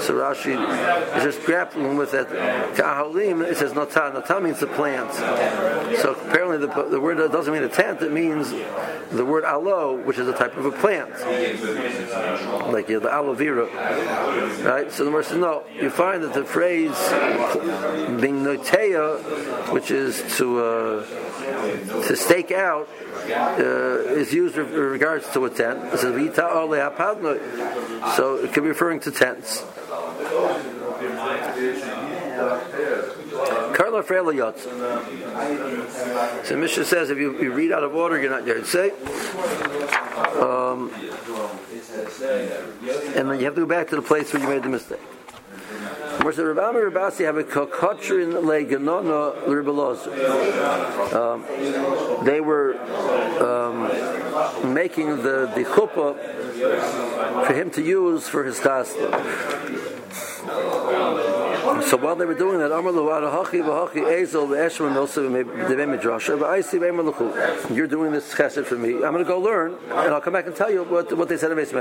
So 0.00 0.14
Rashi 0.14 1.16
is 1.16 1.22
just 1.24 1.44
grappling 1.46 1.96
with 1.96 2.10
that. 2.12 2.28
Ka'aholim, 2.76 3.44
it 3.44 3.56
says 3.56 3.74
nota, 3.74 4.10
nota 4.12 4.40
means 4.40 4.60
the 4.60 4.66
plant. 4.66 5.12
So 5.98 6.12
apparently 6.12 6.58
the, 6.58 6.88
the 6.90 7.00
word 7.00 7.16
doesn't 7.32 7.52
mean 7.52 7.62
a 7.62 7.68
tent, 7.68 8.02
it 8.02 8.12
means 8.12 8.50
the 9.10 9.24
word 9.24 9.44
aloe, 9.44 9.96
which 9.96 10.18
is 10.18 10.28
a 10.28 10.32
type 10.32 10.56
of 10.56 10.66
a 10.66 10.72
plant. 10.72 11.12
Like 12.72 12.88
you 12.88 12.94
know, 12.94 13.00
the 13.00 13.12
aloe 13.12 13.34
vera. 13.34 13.66
Right? 14.64 14.90
So 14.90 15.04
the 15.04 15.10
verse 15.10 15.28
says, 15.28 15.38
no, 15.38 15.64
you 15.74 15.90
find 15.90 16.22
that 16.22 16.34
the 16.34 16.44
phrase 16.44 16.96
being 18.20 18.44
which 19.72 19.90
is 19.90 20.22
to 20.38 20.60
uh, 20.60 21.06
to 22.06 22.16
stake 22.16 22.52
out, 22.52 22.88
uh, 23.28 24.18
is 24.20 24.32
used 24.32 24.56
in 24.56 24.70
regards 24.70 25.30
to 25.32 25.44
a 25.44 25.50
tent. 25.50 25.92
It 25.92 25.98
says 25.98 26.14
so 28.16 28.36
it 28.36 28.52
could 28.52 28.62
be 28.62 28.68
referring 28.68 29.00
to 29.00 29.10
tents. 29.10 29.64
Karla 33.74 34.02
Yotz. 34.32 34.60
So 36.44 36.56
Mishnah 36.56 36.84
says 36.84 37.10
if 37.10 37.18
you, 37.18 37.40
you, 37.42 37.52
read 37.52 37.72
out 37.72 37.82
of 37.82 37.94
order, 37.94 38.20
you're 38.20 38.30
not 38.30 38.46
Say, 38.66 38.90
Um, 40.40 40.90
and 43.16 43.30
then 43.30 43.38
you 43.38 43.44
have 43.44 43.54
to 43.54 43.62
go 43.62 43.66
back 43.66 43.88
to 43.88 43.96
the 43.96 44.02
place 44.02 44.32
where 44.32 44.42
you 44.42 44.48
made 44.48 44.62
the 44.62 44.68
mistake. 44.68 45.00
Um, 51.12 51.44
They 52.24 52.40
were 52.40 52.76
um, 53.42 54.74
making 54.74 55.16
the, 55.16 55.50
the 55.54 55.64
chuppah 55.64 57.46
for 57.46 57.54
him 57.54 57.70
to 57.70 57.82
use 57.82 58.28
for 58.28 58.44
his 58.44 58.58
chasna. 58.60 59.10
So 61.62 61.96
while 61.96 62.16
they 62.16 62.24
were 62.24 62.34
doing 62.34 62.58
that, 62.58 62.72
Amar 62.72 62.92
Hachi 62.92 63.62
V'Hachi 63.62 64.02
Ezel 64.02 64.48
You're 67.76 67.86
doing 67.86 68.10
this 68.12 68.34
chesed 68.34 68.64
for 68.64 68.74
me. 68.76 68.94
I'm 68.94 69.12
going 69.12 69.18
to 69.18 69.24
go 69.24 69.38
learn, 69.38 69.76
and 69.84 70.12
I'll 70.12 70.20
come 70.20 70.32
back 70.32 70.46
and 70.46 70.56
tell 70.56 70.72
you 70.72 70.82
what, 70.82 71.16
what 71.16 71.28
they 71.28 71.36
said 71.36 71.52
in 71.52 71.58
Beis. 71.58 71.72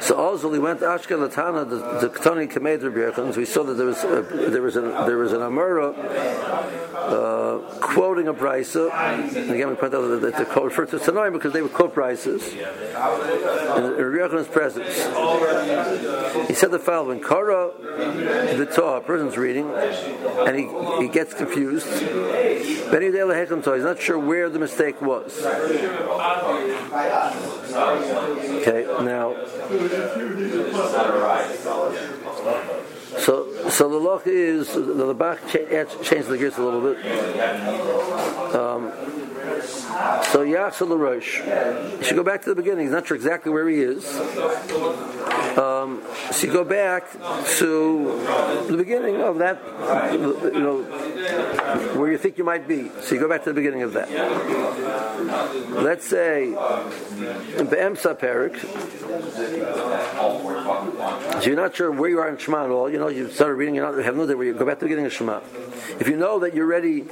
So 0.00 0.16
also 0.16 0.52
he 0.52 0.58
went 0.58 0.80
to 0.80 0.86
the, 1.68 1.76
the 2.00 2.08
Ketoni 2.08 2.50
Kamed 2.50 2.82
Rabbi 2.82 3.30
We 3.36 3.44
saw 3.44 3.62
that 3.62 3.74
there 3.74 3.86
was 3.86 4.02
a, 4.02 4.22
there 4.50 4.62
was 4.62 4.76
an 4.76 4.88
there 5.06 5.18
was 5.18 5.32
an 5.32 5.40
Amura 5.40 5.94
uh, 6.94 7.58
quoting 7.80 8.28
a 8.28 8.34
brisa. 8.34 8.92
And 8.92 9.50
again, 9.50 9.68
we 9.68 9.74
point 9.76 9.94
out 9.94 10.20
that 10.20 10.36
the 10.36 10.44
quote 10.44 10.64
referred 10.64 10.90
to 10.90 10.98
Tanoim 10.98 11.32
because 11.32 11.52
they 11.52 11.62
would 11.62 11.72
quote 11.72 11.94
brises 11.94 12.52
in 13.76 14.04
Rabbi 14.04 14.42
presence. 14.44 14.96
He 16.48 16.54
said 16.54 16.70
the 16.70 16.78
following: 16.78 17.20
Kara 17.20 17.70
the 18.58 18.66
a 18.96 19.00
person's 19.00 19.36
reading, 19.36 19.70
and 19.70 20.56
he, 20.56 20.68
he 21.02 21.08
gets 21.08 21.34
confused. 21.34 21.88
Beni 22.90 23.10
He's 23.74 23.84
not 23.84 24.00
sure 24.00 24.18
where 24.18 24.48
the 24.48 24.58
mistake 24.58 25.00
was. 25.00 25.44
Okay, 28.60 28.86
now. 29.04 29.19
So, 33.18 33.68
so 33.68 33.88
the 33.88 33.96
loch 33.98 34.26
is 34.26 34.72
the 34.72 35.14
back 35.14 35.46
changed 35.48 36.28
the 36.28 36.38
gears 36.38 36.56
a 36.56 36.62
little 36.62 36.80
bit. 36.80 37.04
Um, 38.54 38.92
so 40.24 40.44
Yachshel 40.44 40.98
Rosh. 40.98 41.38
You 41.38 42.04
should 42.04 42.16
go 42.16 42.22
back 42.22 42.42
to 42.42 42.50
the 42.50 42.54
beginning. 42.54 42.86
He's 42.86 42.92
not 42.92 43.06
sure 43.06 43.16
exactly 43.16 43.52
where 43.52 43.68
he 43.68 43.80
is. 43.80 44.04
Um, 45.58 46.02
so 46.30 46.46
you 46.46 46.52
go 46.52 46.64
back 46.64 47.10
to 47.58 48.20
the 48.68 48.76
beginning 48.76 49.20
of 49.20 49.38
that, 49.38 49.60
you 50.12 50.60
know, 50.60 50.82
where 51.98 52.10
you 52.10 52.18
think 52.18 52.38
you 52.38 52.44
might 52.44 52.68
be. 52.68 52.90
So 53.00 53.14
you 53.14 53.20
go 53.20 53.28
back 53.28 53.44
to 53.44 53.50
the 53.50 53.54
beginning 53.54 53.82
of 53.82 53.92
that. 53.94 54.08
Let's 55.70 56.06
say 56.06 56.50
Be'emsa 56.50 58.14
Perik, 58.18 58.56
so 61.40 61.46
you're 61.46 61.56
not 61.56 61.74
sure 61.74 61.90
where 61.90 62.10
you 62.10 62.18
are 62.20 62.28
in 62.28 62.36
Shema 62.38 62.64
at 62.64 62.70
all. 62.70 62.90
You 62.90 62.98
know, 62.98 63.08
you 63.08 63.28
started 63.30 63.54
reading, 63.54 63.74
you 63.74 63.82
have 63.82 64.16
no 64.16 64.22
idea 64.24 64.36
where 64.36 64.46
you 64.46 64.54
go 64.54 64.64
back 64.64 64.78
to 64.78 64.80
the 64.80 64.86
beginning 64.86 65.06
of 65.06 65.12
Shema. 65.12 65.40
If 65.98 66.08
you 66.08 66.16
know 66.16 66.38
that 66.40 66.54
you're 66.54 66.66
ready, 66.66 67.06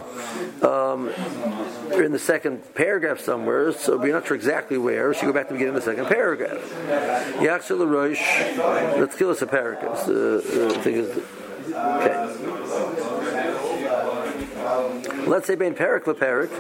um, 0.63 1.11
you're 1.91 2.05
in 2.05 2.13
the 2.13 2.19
second 2.19 2.63
paragraph 2.79 3.19
somewhere, 3.19 3.73
so 3.73 3.97
we're 3.97 4.13
not 4.13 4.25
sure 4.25 4.37
exactly 4.37 4.79
where, 4.79 5.13
you 5.21 5.27
go 5.27 5.33
back 5.33 5.49
to 5.49 5.53
the 5.53 5.59
beginning 5.59 5.75
of 5.77 5.85
the 5.85 5.91
second 5.91 6.07
paragraph. 6.07 6.63
Rosh, 7.87 8.23
let's 8.97 9.17
kill 9.17 9.31
us 9.31 9.43
a 9.43 9.49
paragraph. 9.49 10.07
Uh, 10.07 10.13
uh, 10.13 10.79
okay. 11.99 12.15
Let's 15.27 15.49
say 15.49 15.57
bein 15.57 15.75
perik 15.75 16.05
leperik 16.05 16.51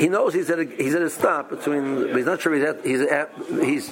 he 0.00 0.08
knows 0.08 0.34
he's 0.34 0.50
at 0.50 0.58
a, 0.58 0.64
he's 0.64 0.94
at 0.94 1.02
a 1.02 1.10
stop 1.10 1.50
between, 1.50 2.14
he's 2.16 2.26
not 2.26 2.40
sure 2.40 2.54
he's 2.54 2.64
at, 2.64 2.84
he's 2.84 3.00
at, 3.02 3.30
he's 3.62 3.86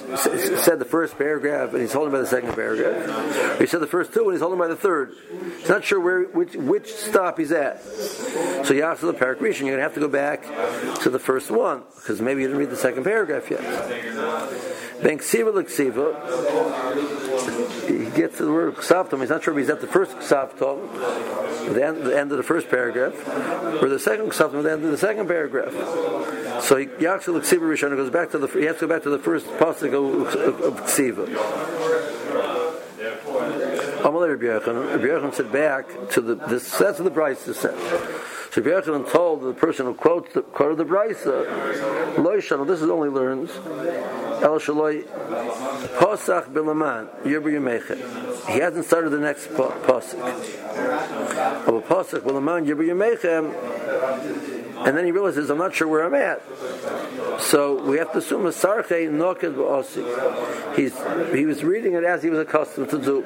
said 0.63 0.79
the 0.79 0.85
first 0.85 1.17
paragraph 1.17 1.71
and 1.73 1.81
he's 1.81 1.93
holding 1.93 2.11
by 2.11 2.19
the 2.19 2.27
second 2.27 2.53
paragraph. 2.53 3.59
He 3.59 3.65
said 3.67 3.79
the 3.79 3.87
first 3.87 4.13
two 4.13 4.23
and 4.23 4.31
he's 4.33 4.41
holding 4.41 4.59
by 4.59 4.67
the 4.67 4.75
third. 4.75 5.13
He's 5.59 5.69
not 5.69 5.83
sure 5.83 5.99
where, 5.99 6.23
which, 6.23 6.55
which 6.55 6.91
stop 6.91 7.37
he's 7.37 7.51
at. 7.51 7.83
So 7.83 8.73
you 8.73 8.81
have 8.81 8.89
ask 8.93 9.01
the 9.01 9.13
parakrishan, 9.13 9.61
you're 9.61 9.77
going 9.77 9.77
to 9.77 9.83
have 9.83 9.93
to 9.93 9.99
go 9.99 10.07
back 10.07 10.43
to 11.03 11.09
the 11.09 11.19
first 11.19 11.51
one, 11.51 11.83
because 11.95 12.21
maybe 12.21 12.41
you 12.41 12.47
didn't 12.47 12.59
read 12.59 12.71
the 12.71 12.75
second 12.75 13.03
paragraph 13.03 13.49
yet. 13.51 13.61
Ben 15.01 15.19
ksiva 15.19 15.53
l'ksiva, 15.53 16.13
gets 18.15 18.37
to 18.37 18.45
the 18.45 18.51
word 18.51 18.75
ksavtom, 18.75 19.19
he's 19.19 19.29
not 19.29 19.43
sure 19.43 19.53
if 19.53 19.59
he's 19.59 19.69
at 19.69 19.81
the 19.81 19.87
first 19.87 20.11
ksavtom, 20.17 21.73
the 21.73 21.85
end, 21.85 22.03
the 22.03 22.17
end 22.17 22.31
of 22.31 22.37
the 22.37 22.43
first 22.43 22.69
paragraph, 22.69 23.13
or 23.81 23.89
the 23.89 23.99
second 23.99 24.33
something 24.33 24.61
the 24.63 24.71
end 24.71 24.83
of 24.83 24.91
the 24.91 24.97
second 24.97 25.27
paragraph. 25.27 25.71
So 26.63 26.77
he, 26.77 26.85
Yaksel 26.87 27.39
Ksiva 27.39 27.61
Rishon 27.61 27.95
goes 27.95 28.09
back 28.09 28.31
to 28.31 28.37
the 28.37 28.47
he 28.47 28.65
has 28.65 28.75
to 28.77 28.87
go 28.87 28.95
back 28.95 29.03
to 29.03 29.09
the 29.09 29.19
first 29.19 29.45
pasuk 29.45 29.93
of, 29.93 30.79
Ksiva. 30.81 31.25
Amalei 34.01 34.29
Rabbi 34.29 34.45
Yochanan, 34.45 34.91
Rabbi 34.91 35.05
Yochanan 35.05 35.33
said 35.33 35.51
back 35.51 35.87
to 36.11 36.21
the 36.21 36.35
this 36.35 36.77
that's 36.77 36.99
what 36.99 37.13
the 37.13 37.19
Brisa 37.19 37.53
said. 37.53 37.75
So 38.51 38.61
Rabbi 38.63 38.87
Yochanan 38.87 39.11
told 39.11 39.43
the 39.43 39.53
person 39.53 39.85
who 39.85 39.93
quotes 39.93 40.33
the, 40.33 40.41
quoted 40.41 40.77
the 40.77 40.85
Brisa, 40.85 42.17
Lo 42.17 42.35
Yishanu, 42.35 42.65
this 42.65 42.81
is 42.81 42.89
only 42.89 43.09
learns, 43.09 43.51
El 44.41 44.59
Shaloi 44.59 45.03
Posach 45.97 46.51
Bilaman, 46.51 47.09
Yerbu 47.23 47.51
Yemechem. 47.53 48.49
He 48.49 48.59
hasn't 48.59 48.85
started 48.85 49.11
the 49.11 49.19
next 49.19 49.53
po- 49.53 49.69
Posach. 49.83 50.19
Of 51.67 51.75
a 51.75 51.81
Posach 51.81 52.21
Bilaman, 52.21 52.65
Yerbu 52.65 52.87
Yemechem, 52.87 53.53
and 54.87 54.97
then 54.97 55.05
he 55.05 55.11
realizes, 55.11 55.51
I'm 55.51 55.57
not 55.59 55.75
sure 55.75 55.87
where 55.87 56.05
I'm 56.05 56.15
at. 56.15 56.41
So 57.41 57.83
we 57.83 57.97
have 57.97 58.11
to 58.13 58.17
assume 58.17 58.45
a 58.47 58.49
sarche 58.49 59.09
noked 59.09 59.53
ba'osi. 59.53 60.75
He's 60.75 60.97
he 61.35 61.45
was 61.45 61.63
reading 61.63 61.93
it 61.93 62.03
as 62.03 62.23
he 62.23 62.29
was 62.29 62.39
accustomed 62.39 62.89
to 62.89 62.97
do. 62.97 63.25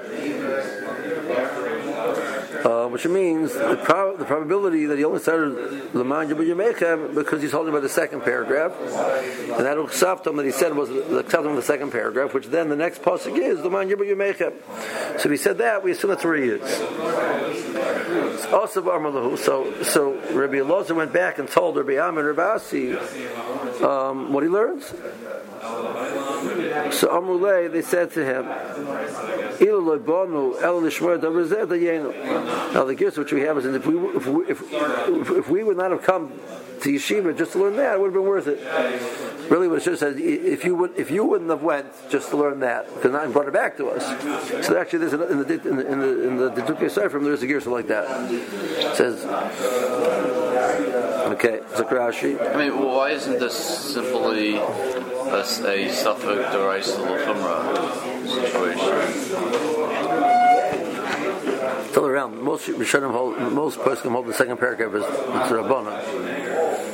Uh, 2.64 2.88
which 2.88 3.05
means 3.05 3.51
the, 3.53 3.76
prob- 3.84 4.18
the 4.18 4.24
probability 4.24 4.86
that 4.86 4.97
he 4.97 5.03
only 5.03 5.20
started 5.20 5.93
Leman 5.93 6.30
Yemechem 6.30 7.14
because 7.14 7.41
he's 7.41 7.51
holding 7.51 7.74
by 7.74 7.82
the 7.82 7.89
second 7.89 8.22
paragraph, 8.22 8.72
and 8.80 9.66
that 9.66 9.76
Uksaftam 9.76 10.38
that 10.38 10.45
he 10.45 10.51
said 10.51 10.74
was 10.74 10.88
the 10.88 11.24
Uksaftam 11.24 11.49
of 11.49 11.55
the 11.57 11.61
second 11.61 11.91
paragraph, 11.91 12.34
which 12.34 12.47
then 12.47 12.70
the 12.70 12.76
next 12.78 13.01
pasuk 13.01 13.38
is 13.38 13.59
Leman 13.59 13.89
Yemechem. 13.89 14.53
So 15.20 15.26
if 15.26 15.32
he 15.32 15.38
said 15.38 15.57
that, 15.57 15.84
we 15.84 15.91
assume 15.91 16.11
that's 16.11 16.24
where 16.24 16.36
he 16.36 16.49
is. 16.49 16.82
Also 18.53 18.82
So 19.36 19.84
so 19.84 20.14
Rabbi 20.32 20.55
Elazar 20.55 20.95
went 20.95 21.11
back 21.11 21.39
and 21.39 21.49
told 21.49 21.76
Rabbi 21.76 21.93
Amir 21.93 22.32
Rabbi 22.32 22.55
Asi 22.55 22.93
um, 23.84 24.32
what 24.32 24.43
he 24.43 24.49
learns. 24.49 24.93
So 26.91 27.08
Amrulay, 27.10 27.72
they 27.72 27.82
said 27.82 28.12
to 28.12 28.24
him, 28.24 28.46
now 32.74 32.84
the 32.86 32.96
gifts 32.96 33.18
which 33.18 33.32
we 33.32 33.41
have 33.41 33.58
is 33.58 33.66
if 33.66 33.86
we 33.86 33.96
if 34.16 34.28
we, 34.28 34.46
if, 34.46 34.62
if, 35.30 35.50
we 35.50 35.64
would 35.64 35.78
not 35.78 35.91
have 35.91 36.02
come 36.02 36.32
to 36.82 36.89
yeshiva 36.89 37.38
just 37.38 37.54
to 37.54 37.60
learn 37.60 37.76
that, 37.78 37.96
it 37.96 38.00
would 38.00 38.08
have 38.08 38.14
been 38.14 38.24
worth 38.24 38.48
it. 38.48 38.60
Really, 39.50 39.68
what 39.68 39.78
it 39.78 39.84
should 39.84 39.94
have 39.94 40.00
said, 40.00 40.18
if 40.18 40.64
you 40.64 40.76
would 40.76 40.98
if 40.98 41.12
you 41.12 41.26
wouldn't 41.26 41.50
have 41.50 41.64
went 41.64 41.88
just 42.10 42.30
to 42.30 42.38
learn 42.38 42.60
that, 42.62 42.88
because 42.94 43.12
not 43.12 43.32
brought 43.32 43.48
it 43.48 43.54
back 43.54 43.78
to 43.78 43.89
us. 43.89 44.04
So 44.66 44.78
actually, 44.78 45.00
there's 45.00 45.14
in 45.14 45.20
the 45.20 45.28
in 45.30 45.76
the 45.76 45.88
in 45.91 46.00
the, 46.00 46.28
in 46.28 46.38
the, 46.38 46.50
Dukei 46.50 47.12
from 47.12 47.24
there's 47.24 47.44
a 47.44 47.48
gear 47.48 47.60
like 47.62 47.88
that. 47.88 48.32
It 48.32 48.96
says. 48.96 49.26
Okay, 51.34 51.60
Zakrashi. 51.72 52.54
I 52.54 52.58
mean, 52.58 52.78
why 52.80 53.12
isn't 53.12 53.39
this 53.39 53.56
simply 53.56 54.60
a, 55.28 55.39
a 55.39 55.89
safek 55.89 56.51
Dorais 56.51 56.89
Chumrah 57.24 57.63
situation? 58.28 58.97
Still 61.91 62.07
around. 62.07 62.41
Most 62.41 62.67
Rishonim 62.67 63.11
hold, 63.11 63.38
most 63.53 63.80
poskim 63.80 64.11
hold 64.11 64.28
the 64.28 64.34
second 64.34 64.57
paragraph 64.57 64.93
is 64.95 65.03
it's 65.03 65.51
Rabbana. 65.51 65.93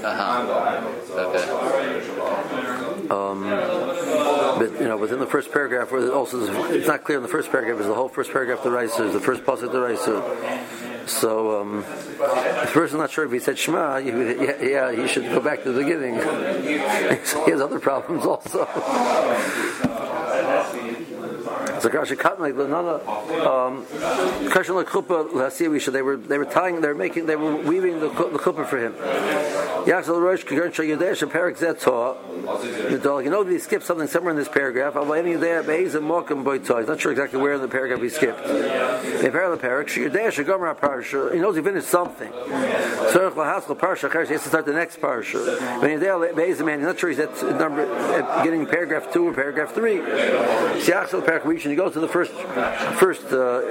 Uh-huh. 0.03 0.81
Okay. 1.11 1.45
Um, 3.09 3.43
know, 4.89 4.97
within 4.97 5.19
the 5.19 5.27
first 5.27 5.51
paragraph, 5.51 5.91
also 5.91 6.41
it's 6.71 6.87
not 6.87 7.03
clear 7.03 7.17
in 7.17 7.23
the 7.23 7.29
first 7.29 7.51
paragraph 7.51 7.79
is 7.79 7.87
the 7.87 7.93
whole 7.93 8.09
first 8.09 8.31
paragraph 8.31 8.63
the 8.63 8.71
Raisa 8.71 9.05
is 9.05 9.13
the 9.13 9.19
first 9.19 9.43
pasuk 9.43 9.71
the 9.71 9.79
Raisa. 9.79 11.05
So 11.05 11.61
um, 11.61 11.85
if 12.63 12.73
the 12.73 12.93
not 12.93 13.11
sure 13.11 13.25
if 13.25 13.31
he 13.31 13.39
said 13.39 13.57
Shema, 13.57 13.97
yeah, 13.97 14.61
yeah, 14.61 14.91
he 14.91 15.07
should 15.07 15.25
go 15.25 15.39
back 15.39 15.63
to 15.63 15.71
the 15.71 15.81
beginning. 15.81 16.15
he 17.45 17.51
has 17.51 17.61
other 17.61 17.79
problems 17.79 18.25
also. 18.25 18.65
So 21.81 21.89
Kasha 21.89 22.15
Katan 22.15 22.39
like 22.39 22.55
Lanana 22.55 22.99
um 23.45 23.85
Kasha 24.51 24.73
like 24.73 24.87
Chuppah 24.87 25.29
Lasivisha 25.31 25.93
they 25.93 26.01
were 26.01 26.17
they 26.17 26.37
were 26.37 26.45
tying 26.45 26.81
they 26.81 26.87
were 26.89 26.95
making 26.95 27.25
they 27.25 27.35
were 27.35 27.55
weaving 27.55 27.99
the 27.99 28.09
the 28.09 28.39
Chuppah 28.39 28.67
for 28.67 28.77
him. 28.77 28.93
Yachzal 29.85 30.21
Rosh 30.21 30.43
Kagern 30.43 30.71
Shayadesh 30.73 31.29
Perak 31.29 31.57
Zet 31.57 33.23
You 33.23 33.29
know 33.29 33.43
he 33.45 33.59
skipped 33.59 33.85
something 33.85 34.07
somewhere 34.07 34.31
in 34.31 34.37
this 34.37 34.49
paragraph. 34.49 34.97
I'm 34.97 35.07
you 35.25 35.37
there 35.37 35.63
Beis 35.63 35.95
and 35.95 36.05
Mokum 36.05 36.43
Boitoy. 36.43 36.85
Not 36.85 36.99
sure 36.99 37.11
exactly 37.11 37.39
where 37.39 37.53
in 37.53 37.61
the 37.61 37.67
paragraph 37.67 38.01
he 38.01 38.09
skipped. 38.09 38.45
In 38.45 39.31
Perak 39.31 39.61
Perak 39.61 39.87
Shayadesh 39.87 40.45
Gomer 40.45 40.75
Parsha. 40.75 41.33
He 41.33 41.39
knows 41.39 41.55
he 41.55 41.61
finished 41.61 41.87
something. 41.87 42.29
Tzarech 42.31 43.33
Lahaskal 43.33 43.77
Parsha. 43.77 44.11
He 44.27 44.33
has 44.33 44.43
to 44.43 44.49
start 44.49 44.65
the 44.65 44.73
next 44.73 44.99
Parsha. 44.99 45.81
When 45.81 45.91
you're 45.91 45.99
there 45.99 46.33
Beis 46.33 46.63
man, 46.65 46.79
he's 46.79 46.87
not 46.87 46.99
sure 46.99 47.09
he's 47.09 47.19
at 47.19 47.41
number 47.57 47.85
getting 48.43 48.65
paragraph 48.65 49.13
two 49.13 49.27
or 49.29 49.33
paragraph 49.33 49.73
three. 49.73 49.97
Yachzal 49.97 51.25
Perak 51.25 51.43
Rishon. 51.43 51.68
He 51.69 51.75
go 51.75 51.89
to 51.89 51.99
the 51.99 52.07
first 52.07 52.31
first 52.99 53.25
uh, 53.31 53.61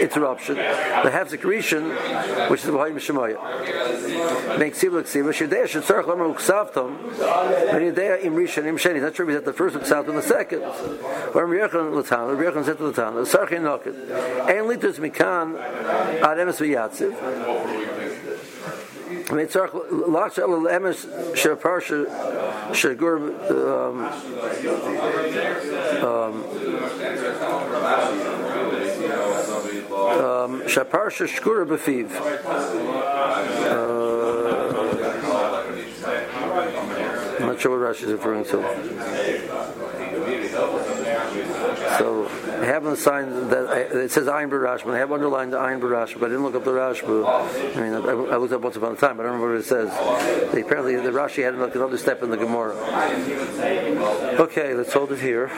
interruption. 0.00 0.56
The 0.56 1.10
Havzik 1.10 1.40
Rishon, 1.40 2.50
which 2.50 2.60
is 2.60 2.66
the 2.66 2.72
B'Hayim 2.72 2.96
Shemaya. 2.96 4.58
Makes 4.58 4.82
Sivlik 4.82 5.06
Siva. 5.06 5.30
Shedei 5.30 5.64
Shetzarech 5.64 6.06
Lamer 6.06 6.28
Uksavtam. 6.34 6.98
And 7.72 7.96
Yedei 7.96 8.24
Im 8.24 8.34
Rishon 8.34 8.66
Im 8.66 8.76
Sheni. 8.76 9.00
Not 9.00 9.14
sure 9.14 9.28
if 9.28 9.36
he's 9.36 9.44
the 9.44 9.52
first 9.52 9.76
Uksavtam 9.76 10.08
and 10.10 10.18
the 10.18 10.22
second. 10.22 10.62
Or 10.62 11.46
Riyachan 11.46 11.92
Latan. 11.92 12.36
Riyachan 12.36 12.64
said 12.64 12.78
to 12.78 12.84
Latan. 12.84 13.24
Sarchin 13.24 13.62
Nokit. 13.62 13.94
Ein 14.48 14.64
Litus 14.64 14.98
Mikan 14.98 15.56
Ad 15.58 16.38
Emes 16.38 16.58
V'Yatziv. 16.60 18.33
Mitzarch 19.28 19.72
lach 19.90 20.38
el 20.38 20.66
emes 20.68 21.06
sheparsha 21.34 22.06
shegur 22.72 23.16
um 23.50 24.04
um 30.20 30.62
sheparsha 30.62 31.26
shkura 31.26 31.64
befiv. 31.66 32.10
I'm 37.40 37.46
not 37.46 37.60
sure 37.60 37.78
what 37.78 37.96
Rashi 37.96 38.04
is 38.04 38.12
referring 38.12 38.44
to. 38.44 38.62
So 41.98 42.06
I 42.60 42.66
have 42.66 42.86
a 42.86 42.96
sign 42.96 43.48
that 43.48 43.66
I, 43.68 43.80
it 43.80 44.10
says 44.10 44.26
Ayin 44.26 44.48
Barashba. 44.50 44.94
I 44.94 44.98
have 44.98 45.12
underlined 45.12 45.52
the 45.52 45.58
Ayin 45.58 45.80
Barashba, 45.80 46.20
but 46.20 46.26
I 46.26 46.28
didn't 46.28 46.44
look 46.44 46.54
up 46.54 46.64
the 46.64 46.70
Rashba. 46.70 47.76
I 47.76 47.80
mean, 47.80 47.94
I, 47.94 48.34
I 48.34 48.36
looked 48.36 48.52
up 48.52 48.62
once 48.62 48.76
upon 48.76 48.92
a 48.92 48.96
time, 48.96 49.16
but 49.16 49.26
I 49.26 49.30
don't 49.30 49.40
remember 49.40 49.54
what 49.54 49.60
it 49.60 49.66
says. 49.66 50.52
They, 50.52 50.62
apparently, 50.62 50.96
the 50.96 51.10
Rashi 51.10 51.42
had 51.42 51.54
another 51.54 51.98
step 51.98 52.22
in 52.22 52.30
the 52.30 52.36
Gemara. 52.36 52.74
Okay, 54.40 54.74
let's 54.74 54.92
hold 54.92 55.12
it 55.12 55.20
here. 55.20 55.48